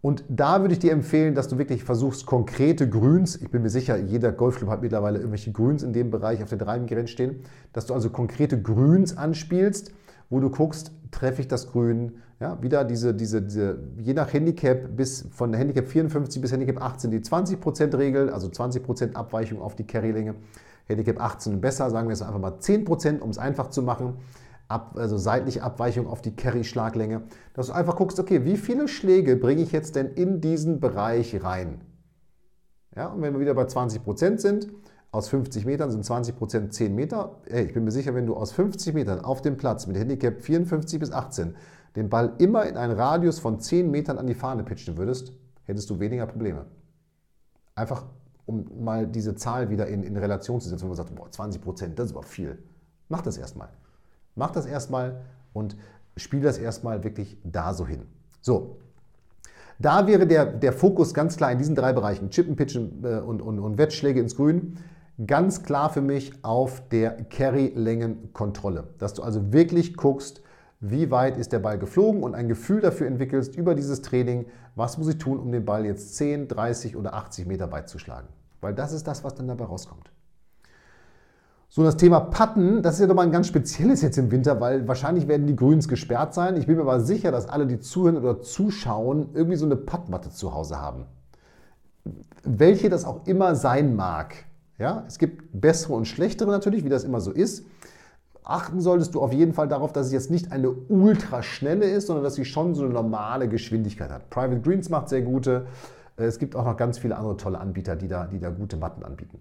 Und 0.00 0.24
da 0.28 0.60
würde 0.60 0.74
ich 0.74 0.78
dir 0.78 0.92
empfehlen, 0.92 1.34
dass 1.34 1.48
du 1.48 1.58
wirklich 1.58 1.82
versuchst, 1.82 2.24
konkrete 2.24 2.88
Grüns, 2.88 3.36
ich 3.36 3.50
bin 3.50 3.62
mir 3.62 3.70
sicher, 3.70 3.96
jeder 3.96 4.30
Golfclub 4.30 4.70
hat 4.70 4.80
mittlerweile 4.80 5.18
irgendwelche 5.18 5.50
Grüns 5.50 5.82
in 5.82 5.92
dem 5.92 6.10
Bereich 6.10 6.40
auf 6.42 6.48
der 6.48 6.58
Driving 6.58 7.06
stehen, 7.08 7.40
dass 7.72 7.86
du 7.86 7.94
also 7.94 8.10
konkrete 8.10 8.62
Grüns 8.62 9.16
anspielst, 9.16 9.92
wo 10.30 10.38
du 10.38 10.50
guckst, 10.50 10.92
treffe 11.10 11.40
ich 11.40 11.48
das 11.48 11.72
Grün, 11.72 12.18
ja, 12.40 12.62
wieder 12.62 12.84
diese, 12.84 13.12
diese, 13.14 13.42
diese, 13.42 13.80
je 13.98 14.14
nach 14.14 14.32
Handicap 14.32 14.96
bis 14.96 15.26
von 15.32 15.52
Handicap 15.54 15.88
54 15.88 16.40
bis 16.40 16.52
Handicap 16.52 16.80
18 16.80 17.10
die 17.10 17.18
20% 17.18 17.98
Regel, 17.98 18.30
also 18.30 18.46
20% 18.46 19.14
Abweichung 19.14 19.60
auf 19.60 19.74
die 19.74 19.84
Carrylänge. 19.84 20.36
Handicap 20.86 21.20
18 21.20 21.60
besser, 21.60 21.90
sagen 21.90 22.08
wir 22.08 22.14
es 22.14 22.22
einfach 22.22 22.38
mal 22.38 22.52
10%, 22.52 23.18
um 23.18 23.30
es 23.30 23.38
einfach 23.38 23.70
zu 23.70 23.82
machen. 23.82 24.14
Ab, 24.68 24.96
also 24.96 25.16
seitliche 25.16 25.62
Abweichung 25.62 26.06
auf 26.06 26.20
die 26.20 26.36
Carry-Schlaglänge, 26.36 27.22
dass 27.54 27.68
du 27.68 27.72
einfach 27.72 27.96
guckst, 27.96 28.20
okay, 28.20 28.44
wie 28.44 28.58
viele 28.58 28.86
Schläge 28.86 29.36
bringe 29.36 29.62
ich 29.62 29.72
jetzt 29.72 29.96
denn 29.96 30.08
in 30.08 30.42
diesen 30.42 30.78
Bereich 30.78 31.42
rein? 31.42 31.80
Ja, 32.94 33.08
und 33.08 33.22
wenn 33.22 33.32
wir 33.32 33.40
wieder 33.40 33.54
bei 33.54 33.64
20% 33.64 34.38
sind, 34.38 34.68
aus 35.10 35.28
50 35.30 35.64
Metern 35.64 35.90
sind 35.90 36.04
20% 36.04 36.70
10 36.70 36.94
Meter. 36.94 37.36
Hey, 37.48 37.64
ich 37.64 37.72
bin 37.72 37.84
mir 37.84 37.90
sicher, 37.90 38.14
wenn 38.14 38.26
du 38.26 38.36
aus 38.36 38.52
50 38.52 38.92
Metern 38.92 39.20
auf 39.20 39.40
dem 39.40 39.56
Platz 39.56 39.86
mit 39.86 39.96
Handicap 39.96 40.42
54 40.42 41.00
bis 41.00 41.12
18 41.12 41.56
den 41.96 42.10
Ball 42.10 42.34
immer 42.38 42.66
in 42.66 42.76
einen 42.76 42.92
Radius 42.92 43.38
von 43.38 43.60
10 43.60 43.90
Metern 43.90 44.18
an 44.18 44.26
die 44.26 44.34
Fahne 44.34 44.64
pitchen 44.64 44.98
würdest, 44.98 45.32
hättest 45.64 45.88
du 45.88 45.98
weniger 45.98 46.26
Probleme. 46.26 46.66
Einfach, 47.74 48.04
um 48.44 48.66
mal 48.84 49.06
diese 49.06 49.34
Zahl 49.34 49.70
wieder 49.70 49.86
in, 49.86 50.02
in 50.02 50.16
Relation 50.16 50.60
zu 50.60 50.68
setzen, 50.68 50.82
wo 50.82 50.88
man 50.88 50.96
sagt, 50.96 51.14
boah, 51.14 51.30
20 51.30 51.62
Prozent, 51.62 51.98
das 51.98 52.06
ist 52.06 52.12
aber 52.16 52.22
viel. 52.22 52.58
Mach 53.08 53.22
das 53.22 53.38
erstmal. 53.38 53.70
Mach 54.38 54.52
das 54.52 54.66
erstmal 54.66 55.20
und 55.52 55.76
spiel 56.16 56.40
das 56.40 56.58
erstmal 56.58 57.04
wirklich 57.04 57.36
da 57.44 57.74
so 57.74 57.86
hin. 57.86 58.02
So, 58.40 58.78
da 59.78 60.06
wäre 60.06 60.26
der, 60.26 60.46
der 60.46 60.72
Fokus 60.72 61.14
ganz 61.14 61.36
klar 61.36 61.52
in 61.52 61.58
diesen 61.58 61.74
drei 61.74 61.92
Bereichen, 61.92 62.30
Chippen, 62.30 62.56
Pitchen 62.56 63.04
äh, 63.04 63.18
und, 63.18 63.42
und, 63.42 63.58
und 63.58 63.78
Wettschläge 63.78 64.20
ins 64.20 64.34
Grün, 64.34 64.78
ganz 65.26 65.62
klar 65.62 65.90
für 65.90 66.00
mich 66.00 66.32
auf 66.44 66.82
der 66.88 67.24
Carry-Längenkontrolle. 67.24 68.84
Dass 68.98 69.14
du 69.14 69.22
also 69.22 69.52
wirklich 69.52 69.96
guckst, 69.96 70.42
wie 70.80 71.10
weit 71.10 71.36
ist 71.36 71.52
der 71.52 71.58
Ball 71.58 71.78
geflogen 71.78 72.22
und 72.22 72.34
ein 72.34 72.48
Gefühl 72.48 72.80
dafür 72.80 73.08
entwickelst 73.08 73.56
über 73.56 73.74
dieses 73.74 74.02
Training, 74.02 74.46
was 74.76 74.98
muss 74.98 75.08
ich 75.08 75.18
tun, 75.18 75.38
um 75.38 75.50
den 75.50 75.64
Ball 75.64 75.84
jetzt 75.84 76.16
10, 76.16 76.46
30 76.46 76.96
oder 76.96 77.14
80 77.14 77.46
Meter 77.46 77.72
weit 77.72 77.88
zu 77.88 77.98
schlagen. 77.98 78.28
Weil 78.60 78.74
das 78.74 78.92
ist 78.92 79.06
das, 79.06 79.24
was 79.24 79.34
dann 79.34 79.48
dabei 79.48 79.64
rauskommt. 79.64 80.10
So, 81.70 81.82
das 81.82 81.98
Thema 81.98 82.20
Patten, 82.20 82.82
das 82.82 82.94
ist 82.94 83.00
ja 83.00 83.06
doch 83.06 83.14
mal 83.14 83.22
ein 83.22 83.30
ganz 83.30 83.46
spezielles 83.46 84.00
jetzt 84.00 84.16
im 84.16 84.30
Winter, 84.30 84.58
weil 84.58 84.88
wahrscheinlich 84.88 85.28
werden 85.28 85.46
die 85.46 85.54
Grüns 85.54 85.86
gesperrt 85.86 86.32
sein. 86.32 86.56
Ich 86.56 86.66
bin 86.66 86.76
mir 86.76 86.82
aber 86.82 87.00
sicher, 87.00 87.30
dass 87.30 87.46
alle, 87.46 87.66
die 87.66 87.78
zuhören 87.78 88.16
oder 88.16 88.40
zuschauen, 88.40 89.28
irgendwie 89.34 89.56
so 89.56 89.66
eine 89.66 89.76
Pattmatte 89.76 90.30
zu 90.30 90.54
Hause 90.54 90.80
haben. 90.80 91.04
Welche 92.42 92.88
das 92.88 93.04
auch 93.04 93.26
immer 93.26 93.54
sein 93.54 93.96
mag. 93.96 94.34
Ja, 94.78 95.04
es 95.06 95.18
gibt 95.18 95.60
bessere 95.60 95.92
und 95.92 96.06
schlechtere 96.06 96.50
natürlich, 96.50 96.84
wie 96.84 96.88
das 96.88 97.04
immer 97.04 97.20
so 97.20 97.32
ist. 97.32 97.66
Achten 98.44 98.80
solltest 98.80 99.14
du 99.14 99.20
auf 99.20 99.34
jeden 99.34 99.52
Fall 99.52 99.68
darauf, 99.68 99.92
dass 99.92 100.06
es 100.06 100.12
jetzt 100.12 100.30
nicht 100.30 100.52
eine 100.52 100.70
ultraschnelle 100.70 101.84
ist, 101.84 102.06
sondern 102.06 102.24
dass 102.24 102.36
sie 102.36 102.46
schon 102.46 102.74
so 102.74 102.84
eine 102.84 102.94
normale 102.94 103.46
Geschwindigkeit 103.46 104.10
hat. 104.10 104.30
Private 104.30 104.62
Greens 104.62 104.88
macht 104.88 105.10
sehr 105.10 105.20
gute. 105.20 105.66
Es 106.16 106.38
gibt 106.38 106.56
auch 106.56 106.64
noch 106.64 106.78
ganz 106.78 106.98
viele 106.98 107.16
andere 107.16 107.36
tolle 107.36 107.58
Anbieter, 107.58 107.94
die 107.94 108.08
da, 108.08 108.26
die 108.26 108.40
da 108.40 108.48
gute 108.48 108.78
Matten 108.78 109.04
anbieten. 109.04 109.38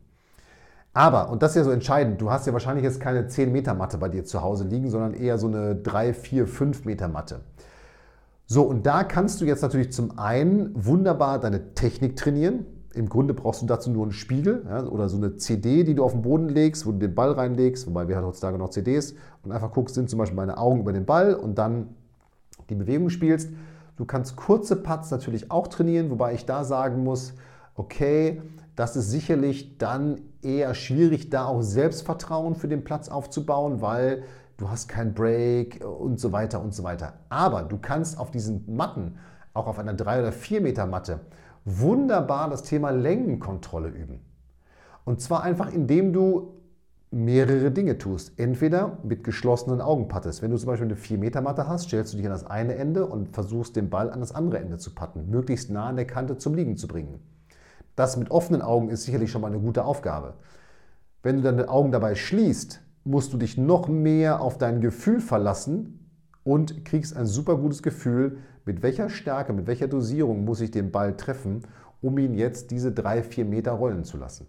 Aber, 0.98 1.30
und 1.30 1.44
das 1.44 1.52
ist 1.52 1.58
ja 1.58 1.64
so 1.64 1.70
entscheidend, 1.70 2.20
du 2.20 2.32
hast 2.32 2.48
ja 2.48 2.54
wahrscheinlich 2.54 2.84
jetzt 2.84 3.00
keine 3.00 3.28
10 3.28 3.52
Meter 3.52 3.76
Matte 3.76 4.00
bei 4.00 4.10
dir 4.10 4.26
zu 4.26 4.42
Hause 4.42 4.64
liegen, 4.64 4.90
sondern 4.90 5.14
eher 5.14 5.38
so 5.38 5.46
eine 5.46 5.76
3, 5.76 6.12
4, 6.12 6.48
5 6.48 6.86
Meter 6.86 7.08
Matte. 7.08 7.42
So, 8.48 8.64
und 8.64 8.88
da 8.88 9.04
kannst 9.04 9.40
du 9.40 9.46
jetzt 9.46 9.62
natürlich 9.62 9.92
zum 9.92 10.18
einen 10.18 10.72
wunderbar 10.74 11.40
deine 11.40 11.76
Technik 11.76 12.16
trainieren. 12.16 12.66
Im 12.96 13.10
Grunde 13.10 13.36
brauchst 13.36 13.62
du 13.62 13.68
dazu 13.68 13.92
nur 13.92 14.06
einen 14.06 14.12
Spiegel 14.12 14.66
ja, 14.68 14.88
oder 14.88 15.08
so 15.08 15.18
eine 15.18 15.36
CD, 15.36 15.84
die 15.84 15.94
du 15.94 16.04
auf 16.04 16.14
den 16.14 16.24
Boden 16.24 16.50
legst, 16.50 16.88
wo 16.88 16.92
du 16.92 16.98
den 16.98 17.14
Ball 17.14 17.32
reinlegst, 17.34 17.86
wobei 17.86 18.08
wir 18.08 18.18
haben 18.18 18.26
heutzutage 18.26 18.58
noch 18.58 18.72
CDs 18.72 19.14
und 19.44 19.52
einfach 19.52 19.72
guckst, 19.72 19.94
sind 19.94 20.10
zum 20.10 20.18
Beispiel 20.18 20.36
meine 20.36 20.58
Augen 20.58 20.80
über 20.80 20.94
den 20.94 21.06
Ball 21.06 21.36
und 21.36 21.60
dann 21.60 21.90
die 22.72 22.76
Bewegung 22.76 23.12
spielst. 23.12 23.52
Du 23.98 24.06
kannst 24.06 24.36
kurze 24.36 24.76
Putts 24.76 25.12
natürlich 25.12 25.52
auch 25.52 25.68
trainieren, 25.68 26.10
wobei 26.10 26.34
ich 26.34 26.48
da 26.48 26.64
sagen 26.64 27.04
muss, 27.04 27.36
okay, 27.76 28.42
das 28.78 28.96
ist 28.96 29.10
sicherlich 29.10 29.80
dann 29.80 30.22
eher 30.44 30.76
schwierig, 30.76 31.32
da 31.32 31.46
auch 31.46 31.64
Selbstvertrauen 31.64 32.54
für 32.54 32.68
den 32.68 32.84
Platz 32.84 33.10
aufzubauen, 33.10 33.82
weil 33.82 34.22
du 34.58 34.70
hast 34.70 34.88
kein 34.88 35.16
Break 35.16 35.84
und 35.84 36.20
so 36.20 36.32
weiter 36.32 36.62
und 36.62 36.76
so 36.76 36.84
weiter. 36.84 37.14
Aber 37.28 37.64
du 37.64 37.80
kannst 37.80 38.20
auf 38.20 38.30
diesen 38.30 38.76
Matten, 38.76 39.18
auch 39.56 39.66
auf 39.66 39.80
einer 39.80 39.96
3 39.96 40.20
oder 40.20 40.32
4 40.32 40.62
Meter 40.62 40.86
Matte, 40.86 41.22
wunderbar 41.66 42.52
das 42.52 42.62
Thema 42.62 42.92
Längenkontrolle 42.92 43.90
üben. 43.90 44.20
Und 45.06 45.22
zwar 45.22 45.42
einfach, 45.42 45.74
indem 45.74 46.14
du 46.14 46.54
mehrere 47.10 47.72
Dinge 47.72 47.98
tust. 47.98 48.38
Entweder 48.38 49.00
mit 49.02 49.24
geschlossenen 49.24 49.82
Augen 49.82 50.08
pattest. 50.08 50.44
Wenn 50.44 50.52
du 50.52 50.58
zum 50.58 50.68
Beispiel 50.68 50.86
eine 50.86 50.98
4-Meter-Matte 50.98 51.68
hast, 51.68 51.86
stellst 51.86 52.14
du 52.14 52.18
dich 52.18 52.28
an 52.28 52.32
das 52.32 52.46
eine 52.46 52.76
Ende 52.76 53.08
und 53.08 53.30
versuchst 53.30 53.76
den 53.76 53.90
Ball 53.90 54.12
an 54.12 54.20
das 54.20 54.36
andere 54.36 54.60
Ende 54.60 54.78
zu 54.78 54.94
patten, 54.94 55.32
möglichst 55.32 55.72
nah 55.72 55.88
an 55.88 55.96
der 55.96 56.06
Kante 56.06 56.38
zum 56.38 56.54
Liegen 56.54 56.78
zu 56.78 56.88
bringen. 56.88 57.37
Das 57.98 58.16
mit 58.16 58.30
offenen 58.30 58.62
Augen 58.62 58.90
ist 58.90 59.04
sicherlich 59.04 59.32
schon 59.32 59.42
mal 59.42 59.48
eine 59.48 59.60
gute 59.60 59.84
Aufgabe. 59.84 60.36
Wenn 61.24 61.38
du 61.38 61.42
deine 61.42 61.68
Augen 61.68 61.92
dabei 61.92 62.14
schließt, 62.14 62.80
musst 63.04 63.34
du 63.34 63.38
dich 63.38 63.58
noch 63.58 63.88
mehr 63.88 64.40
auf 64.40 64.60
dein 64.60 64.82
Gefühl 64.82 65.20
verlassen 65.20 66.08
und 66.44 66.86
kriegst 66.86 67.18
ein 67.18 67.26
super 67.26 67.58
gutes 67.58 67.82
Gefühl, 67.82 68.38
mit 68.66 68.84
welcher 68.84 69.10
Stärke, 69.10 69.52
mit 69.52 69.66
welcher 69.66 69.88
Dosierung 69.88 70.46
muss 70.46 70.62
ich 70.62 70.70
den 70.70 70.92
Ball 70.92 71.18
treffen, 71.18 71.64
um 72.00 72.20
ihn 72.20 72.36
jetzt 72.36 72.70
diese 72.70 72.92
drei, 72.92 73.24
vier 73.24 73.46
Meter 73.46 73.72
rollen 73.72 74.04
zu 74.04 74.18
lassen. 74.18 74.46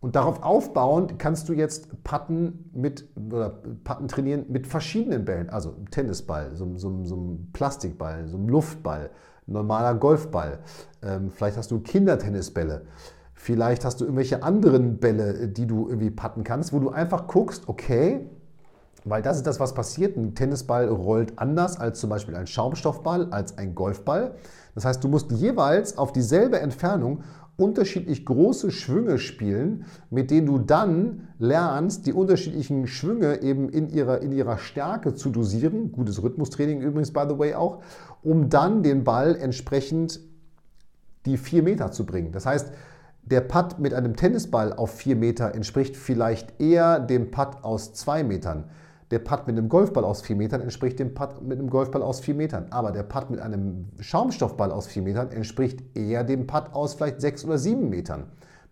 Und 0.00 0.16
darauf 0.16 0.42
aufbauend 0.42 1.20
kannst 1.20 1.48
du 1.48 1.52
jetzt 1.52 2.02
Patten 2.02 2.70
mit 2.74 3.08
oder 3.14 3.62
Patten 3.84 4.08
trainieren 4.08 4.46
mit 4.48 4.66
verschiedenen 4.66 5.24
Bällen, 5.24 5.50
also 5.50 5.76
Tennisball, 5.92 6.56
so, 6.56 6.76
so, 6.76 7.04
so 7.04 7.16
ein 7.16 7.50
Plastikball, 7.52 8.26
so 8.26 8.38
ein 8.38 8.48
Luftball, 8.48 9.10
normaler 9.48 9.94
Golfball. 9.94 10.60
Ähm, 11.02 11.30
vielleicht 11.30 11.56
hast 11.56 11.70
du 11.70 11.80
Kindertennisbälle. 11.80 12.82
Vielleicht 13.34 13.84
hast 13.84 14.00
du 14.00 14.04
irgendwelche 14.04 14.42
anderen 14.42 14.98
Bälle, 14.98 15.48
die 15.48 15.66
du 15.66 15.88
irgendwie 15.88 16.10
patten 16.10 16.44
kannst, 16.44 16.72
wo 16.72 16.80
du 16.80 16.90
einfach 16.90 17.28
guckst, 17.28 17.68
okay, 17.68 18.28
weil 19.04 19.22
das 19.22 19.36
ist 19.36 19.46
das, 19.46 19.60
was 19.60 19.74
passiert. 19.74 20.16
Ein 20.16 20.34
Tennisball 20.34 20.88
rollt 20.88 21.38
anders 21.38 21.78
als 21.78 22.00
zum 22.00 22.10
Beispiel 22.10 22.34
ein 22.34 22.46
Schaumstoffball, 22.46 23.28
als 23.30 23.56
ein 23.56 23.74
Golfball. 23.74 24.34
Das 24.74 24.84
heißt, 24.84 25.02
du 25.02 25.08
musst 25.08 25.30
jeweils 25.30 25.96
auf 25.96 26.12
dieselbe 26.12 26.60
Entfernung 26.60 27.22
unterschiedlich 27.58 28.24
große 28.24 28.70
Schwünge 28.70 29.18
spielen, 29.18 29.84
mit 30.10 30.30
denen 30.30 30.46
du 30.46 30.58
dann 30.58 31.28
lernst, 31.40 32.06
die 32.06 32.12
unterschiedlichen 32.12 32.86
Schwünge 32.86 33.42
eben 33.42 33.68
in 33.68 33.88
ihrer, 33.88 34.22
in 34.22 34.30
ihrer 34.30 34.58
Stärke 34.58 35.14
zu 35.14 35.30
dosieren. 35.30 35.90
Gutes 35.90 36.22
Rhythmustraining 36.22 36.80
übrigens, 36.80 37.12
by 37.12 37.24
the 37.28 37.36
way, 37.36 37.54
auch, 37.54 37.82
um 38.22 38.48
dann 38.48 38.84
den 38.84 39.02
Ball 39.02 39.34
entsprechend 39.34 40.20
die 41.26 41.36
vier 41.36 41.64
Meter 41.64 41.90
zu 41.90 42.06
bringen. 42.06 42.30
Das 42.30 42.46
heißt, 42.46 42.70
der 43.24 43.40
Putt 43.40 43.80
mit 43.80 43.92
einem 43.92 44.14
Tennisball 44.14 44.72
auf 44.72 44.92
vier 44.94 45.16
Meter 45.16 45.54
entspricht 45.54 45.96
vielleicht 45.96 46.60
eher 46.60 47.00
dem 47.00 47.32
Putt 47.32 47.62
aus 47.62 47.92
zwei 47.92 48.22
Metern. 48.22 48.64
Der 49.10 49.20
Putt 49.20 49.46
mit 49.46 49.56
einem 49.56 49.70
Golfball 49.70 50.04
aus 50.04 50.20
4 50.20 50.36
Metern 50.36 50.60
entspricht 50.60 50.98
dem 50.98 51.14
Putt 51.14 51.40
mit 51.42 51.58
einem 51.58 51.70
Golfball 51.70 52.02
aus 52.02 52.20
4 52.20 52.34
Metern. 52.34 52.66
Aber 52.70 52.92
der 52.92 53.04
Putt 53.04 53.30
mit 53.30 53.40
einem 53.40 53.86
Schaumstoffball 54.00 54.70
aus 54.70 54.86
4 54.86 55.02
Metern 55.02 55.30
entspricht 55.30 55.82
eher 55.96 56.24
dem 56.24 56.46
Putt 56.46 56.74
aus 56.74 56.94
vielleicht 56.94 57.20
6 57.20 57.46
oder 57.46 57.58
7 57.58 57.88
Metern 57.88 58.24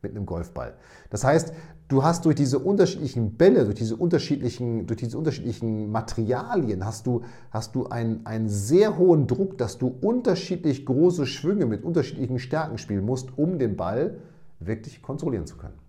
mit 0.02 0.14
einem 0.14 0.26
Golfball. 0.26 0.74
Das 1.08 1.24
heißt, 1.24 1.54
du 1.88 2.04
hast 2.04 2.26
durch 2.26 2.34
diese 2.34 2.58
unterschiedlichen 2.58 3.36
Bälle, 3.36 3.64
durch 3.64 3.76
diese 3.76 3.96
unterschiedlichen, 3.96 4.86
durch 4.86 4.98
diese 4.98 5.16
unterschiedlichen 5.16 5.90
Materialien, 5.90 6.84
hast 6.84 7.06
du, 7.06 7.22
hast 7.50 7.74
du 7.74 7.86
einen, 7.86 8.26
einen 8.26 8.48
sehr 8.48 8.98
hohen 8.98 9.26
Druck, 9.26 9.56
dass 9.56 9.78
du 9.78 9.88
unterschiedlich 10.02 10.84
große 10.84 11.24
Schwünge 11.26 11.64
mit 11.64 11.82
unterschiedlichen 11.82 12.38
Stärken 12.38 12.76
spielen 12.76 13.06
musst, 13.06 13.38
um 13.38 13.58
den 13.58 13.76
Ball 13.76 14.18
wirklich 14.60 15.00
kontrollieren 15.00 15.46
zu 15.46 15.56
können. 15.56 15.85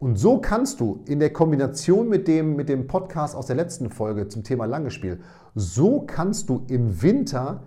Und 0.00 0.18
so 0.18 0.38
kannst 0.38 0.80
du 0.80 1.02
in 1.06 1.20
der 1.20 1.30
Kombination 1.30 2.08
mit 2.08 2.26
dem, 2.26 2.56
mit 2.56 2.70
dem 2.70 2.86
Podcast 2.86 3.36
aus 3.36 3.46
der 3.46 3.56
letzten 3.56 3.90
Folge 3.90 4.28
zum 4.28 4.42
Thema 4.42 4.64
Lange 4.64 4.90
Spiel, 4.90 5.20
so 5.54 6.04
kannst 6.06 6.48
du 6.48 6.64
im 6.68 7.02
Winter 7.02 7.64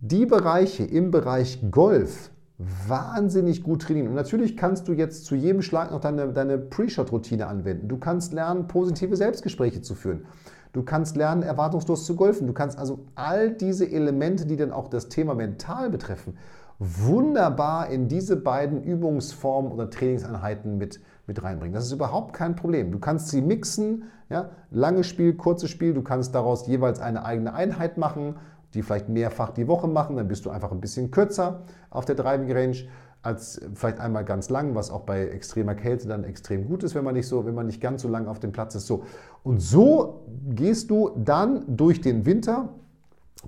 die 0.00 0.24
Bereiche 0.24 0.84
im 0.84 1.10
Bereich 1.10 1.60
Golf 1.70 2.30
wahnsinnig 2.58 3.62
gut 3.62 3.82
trainieren. 3.82 4.08
Und 4.08 4.14
natürlich 4.14 4.56
kannst 4.56 4.88
du 4.88 4.94
jetzt 4.94 5.26
zu 5.26 5.34
jedem 5.34 5.60
Schlag 5.60 5.90
noch 5.90 6.00
deine, 6.00 6.32
deine 6.32 6.56
Pre-Shot-Routine 6.56 7.46
anwenden. 7.46 7.88
Du 7.88 7.98
kannst 7.98 8.32
lernen, 8.32 8.68
positive 8.68 9.14
Selbstgespräche 9.14 9.82
zu 9.82 9.94
führen. 9.94 10.24
Du 10.72 10.82
kannst 10.82 11.14
lernen, 11.14 11.42
erwartungslos 11.42 12.06
zu 12.06 12.16
golfen. 12.16 12.46
Du 12.46 12.54
kannst 12.54 12.78
also 12.78 13.00
all 13.16 13.50
diese 13.50 13.86
Elemente, 13.90 14.46
die 14.46 14.56
dann 14.56 14.72
auch 14.72 14.88
das 14.88 15.10
Thema 15.10 15.34
mental 15.34 15.90
betreffen, 15.90 16.38
wunderbar 16.78 17.90
in 17.90 18.08
diese 18.08 18.36
beiden 18.36 18.82
Übungsformen 18.82 19.70
oder 19.70 19.90
Trainingseinheiten 19.90 20.78
mit, 20.78 21.00
mit 21.26 21.42
reinbringen. 21.42 21.74
Das 21.74 21.86
ist 21.86 21.92
überhaupt 21.92 22.32
kein 22.32 22.56
Problem. 22.56 22.92
Du 22.92 22.98
kannst 22.98 23.28
sie 23.28 23.40
mixen, 23.40 24.04
ja, 24.28 24.50
langes 24.70 25.06
Spiel, 25.06 25.34
kurzes 25.34 25.70
Spiel, 25.70 25.94
du 25.94 26.02
kannst 26.02 26.34
daraus 26.34 26.66
jeweils 26.66 27.00
eine 27.00 27.24
eigene 27.24 27.54
Einheit 27.54 27.98
machen, 27.98 28.36
die 28.74 28.82
vielleicht 28.82 29.08
mehrfach 29.08 29.50
die 29.50 29.68
Woche 29.68 29.88
machen, 29.88 30.16
dann 30.16 30.28
bist 30.28 30.44
du 30.44 30.50
einfach 30.50 30.72
ein 30.72 30.80
bisschen 30.80 31.10
kürzer 31.10 31.62
auf 31.90 32.04
der 32.04 32.14
Driving 32.14 32.52
Range 32.52 32.76
als 33.22 33.60
vielleicht 33.74 33.98
einmal 33.98 34.24
ganz 34.24 34.50
lang, 34.50 34.74
was 34.74 34.90
auch 34.90 35.00
bei 35.00 35.26
extremer 35.26 35.74
Kälte 35.74 36.06
dann 36.06 36.22
extrem 36.22 36.68
gut 36.68 36.84
ist, 36.84 36.94
wenn 36.94 37.02
man 37.02 37.14
nicht 37.14 37.26
so, 37.26 37.44
wenn 37.44 37.54
man 37.54 37.66
nicht 37.66 37.80
ganz 37.80 38.02
so 38.02 38.08
lang 38.08 38.28
auf 38.28 38.38
dem 38.38 38.52
Platz 38.52 38.74
ist. 38.76 38.86
So. 38.86 39.04
Und 39.42 39.60
so 39.60 40.26
gehst 40.48 40.90
du 40.90 41.10
dann 41.16 41.64
durch 41.66 42.00
den 42.00 42.24
Winter 42.24 42.68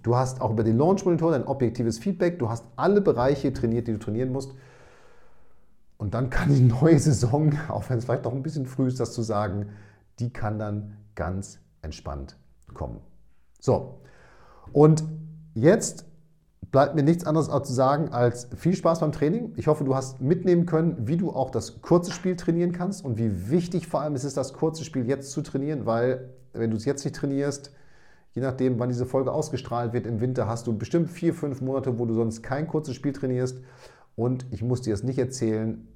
Du 0.03 0.17
hast 0.17 0.41
auch 0.41 0.51
über 0.51 0.65
den 0.65 0.79
Launch 0.79 1.05
Monitor 1.05 1.33
dein 1.33 1.47
objektives 1.47 1.99
Feedback. 1.99 2.39
Du 2.39 2.49
hast 2.49 2.65
alle 2.77 3.01
Bereiche 3.01 3.53
trainiert, 3.53 3.89
die 3.89 3.93
du 3.93 3.99
trainieren 3.99 4.33
musst. 4.33 4.55
Und 5.99 6.15
dann 6.15 6.31
kann 6.31 6.55
die 6.55 6.63
neue 6.63 6.99
Saison, 6.99 7.53
auch 7.69 7.89
wenn 7.91 7.99
es 7.99 8.05
vielleicht 8.05 8.25
noch 8.25 8.33
ein 8.33 8.43
bisschen 8.43 8.67
früh 8.67 8.87
ist, 8.87 9.01
das 9.01 9.13
zu 9.13 9.23
sagen, 9.23 9.67
die 10.19 10.33
kann 10.33 10.59
dann 10.59 10.97
ganz 11.15 11.61
entspannt 11.83 12.37
kommen. 12.73 13.01
So, 13.61 14.01
und 14.73 15.05
jetzt 15.55 16.07
bleibt 16.71 16.95
mir 16.95 17.03
nichts 17.03 17.25
anderes 17.25 17.49
zu 17.49 17.73
sagen 17.73 18.11
als 18.11 18.49
viel 18.57 18.75
Spaß 18.75 19.01
beim 19.01 19.13
Training. 19.13 19.53
Ich 19.57 19.67
hoffe, 19.67 19.85
du 19.85 19.95
hast 19.95 20.21
mitnehmen 20.21 20.67
können, 20.67 21.09
wie 21.09 21.17
du 21.17 21.31
auch 21.31 21.51
das 21.51 21.81
kurze 21.81 22.13
Spiel 22.13 22.37
trainieren 22.37 22.73
kannst 22.73 23.05
und 23.05 23.19
wie 23.19 23.51
wichtig 23.51 23.89
vor 23.89 24.01
allem 24.01 24.15
es 24.15 24.25
ist, 24.25 24.37
das 24.37 24.53
kurze 24.53 24.85
Spiel 24.85 25.07
jetzt 25.09 25.31
zu 25.33 25.43
trainieren, 25.43 25.87
weil 25.87 26.31
wenn 26.53 26.71
du 26.71 26.77
es 26.77 26.85
jetzt 26.85 27.05
nicht 27.05 27.17
trainierst, 27.17 27.73
je 28.33 28.43
nachdem, 28.43 28.79
wann 28.79 28.91
diese 28.91 29.07
Folge 29.07 29.33
ausgestrahlt 29.33 29.93
wird 29.93 30.07
im 30.07 30.21
Winter, 30.21 30.47
hast 30.47 30.67
du 30.67 30.77
bestimmt 30.77 31.11
vier, 31.11 31.35
fünf 31.35 31.61
Monate, 31.61 31.99
wo 31.99 32.05
du 32.05 32.15
sonst 32.15 32.43
kein 32.43 32.69
kurzes 32.69 32.95
Spiel 32.95 33.13
trainierst. 33.13 33.59
Und 34.19 34.47
ich 34.51 34.65
muss 34.65 34.83
dir 34.83 34.91
jetzt 34.91 35.05
nicht 35.05 35.21
erzählen, 35.21 35.87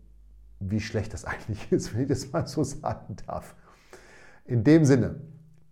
wie 0.60 0.78
schlecht 0.78 1.12
das 1.12 1.24
eigentlich 1.24 1.72
ist, 1.72 1.92
wenn 1.92 2.02
ich 2.02 2.08
das 2.08 2.30
mal 2.30 2.46
so 2.46 2.62
sagen 2.62 3.16
darf. 3.26 3.56
In 4.46 4.64
dem 4.64 4.84
Sinne, 4.84 5.16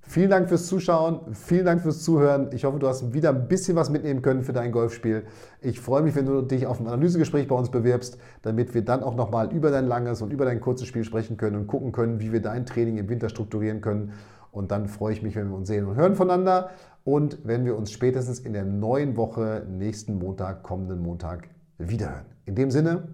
Vielen 0.02 0.30
Dank 0.30 0.48
fürs 0.48 0.66
Zuschauen, 0.66 1.20
vielen 1.34 1.66
Dank 1.66 1.82
fürs 1.82 2.02
Zuhören. 2.02 2.50
Ich 2.52 2.64
hoffe, 2.64 2.80
du 2.80 2.88
hast 2.88 3.12
wieder 3.12 3.30
ein 3.30 3.46
bisschen 3.46 3.76
was 3.76 3.90
mitnehmen 3.90 4.22
können 4.22 4.42
für 4.42 4.52
dein 4.52 4.72
Golfspiel. 4.72 5.22
Ich 5.60 5.78
freue 5.78 6.02
mich, 6.02 6.16
wenn 6.16 6.26
du 6.26 6.42
dich 6.42 6.66
auf 6.66 6.80
ein 6.80 6.88
Analysegespräch 6.88 7.46
bei 7.46 7.54
uns 7.54 7.70
bewirbst, 7.70 8.18
damit 8.42 8.74
wir 8.74 8.84
dann 8.84 9.04
auch 9.04 9.14
nochmal 9.14 9.52
über 9.52 9.70
dein 9.70 9.86
langes 9.86 10.20
und 10.20 10.32
über 10.32 10.44
dein 10.44 10.60
kurzes 10.60 10.88
Spiel 10.88 11.04
sprechen 11.04 11.36
können 11.36 11.54
und 11.54 11.68
gucken 11.68 11.92
können, 11.92 12.18
wie 12.18 12.32
wir 12.32 12.42
dein 12.42 12.66
Training 12.66 12.98
im 12.98 13.08
Winter 13.08 13.28
strukturieren 13.28 13.82
können. 13.82 14.14
Und 14.50 14.72
dann 14.72 14.88
freue 14.88 15.12
ich 15.12 15.22
mich, 15.22 15.36
wenn 15.36 15.48
wir 15.48 15.54
uns 15.56 15.68
sehen 15.68 15.84
und 15.84 15.94
hören 15.94 16.16
voneinander 16.16 16.70
und 17.04 17.38
wenn 17.44 17.64
wir 17.64 17.76
uns 17.76 17.92
spätestens 17.92 18.40
in 18.40 18.52
der 18.52 18.64
neuen 18.64 19.16
Woche, 19.16 19.64
nächsten 19.70 20.18
Montag, 20.18 20.64
kommenden 20.64 21.02
Montag 21.02 21.48
wiederhören. 21.88 22.26
In 22.44 22.54
dem 22.54 22.70
Sinne, 22.70 23.08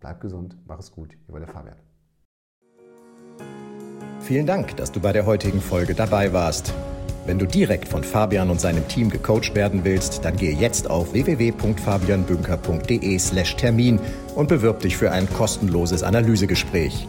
bleib 0.00 0.20
gesund, 0.20 0.56
mach 0.66 0.78
es 0.78 0.90
gut. 0.90 1.16
Hier 1.26 1.32
war 1.32 1.40
der 1.40 1.48
Fabian. 1.48 1.76
Vielen 4.20 4.46
Dank, 4.46 4.76
dass 4.76 4.92
du 4.92 5.00
bei 5.00 5.12
der 5.12 5.26
heutigen 5.26 5.60
Folge 5.60 5.94
dabei 5.94 6.32
warst. 6.32 6.72
Wenn 7.26 7.38
du 7.38 7.46
direkt 7.46 7.88
von 7.88 8.02
Fabian 8.02 8.48
und 8.50 8.60
seinem 8.60 8.88
Team 8.88 9.10
gecoacht 9.10 9.54
werden 9.54 9.84
willst, 9.84 10.24
dann 10.24 10.36
gehe 10.36 10.54
jetzt 10.54 10.88
auf 10.88 11.12
www.fabianbünker.de/termin 11.12 14.00
und 14.34 14.48
bewirb 14.48 14.80
dich 14.80 14.96
für 14.96 15.12
ein 15.12 15.28
kostenloses 15.32 16.02
Analysegespräch. 16.02 17.06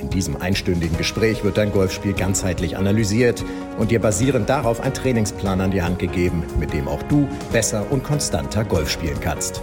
In 0.00 0.10
diesem 0.10 0.36
einstündigen 0.36 0.98
Gespräch 0.98 1.44
wird 1.44 1.56
dein 1.56 1.72
Golfspiel 1.72 2.12
ganzheitlich 2.12 2.76
analysiert 2.76 3.44
und 3.78 3.90
dir 3.90 4.00
basierend 4.00 4.48
darauf 4.48 4.80
ein 4.80 4.92
Trainingsplan 4.92 5.60
an 5.60 5.70
die 5.70 5.82
Hand 5.82 5.98
gegeben, 5.98 6.42
mit 6.60 6.74
dem 6.74 6.88
auch 6.88 7.02
du 7.04 7.26
besser 7.52 7.86
und 7.90 8.04
konstanter 8.04 8.64
Golf 8.64 8.90
spielen 8.90 9.20
kannst. 9.20 9.62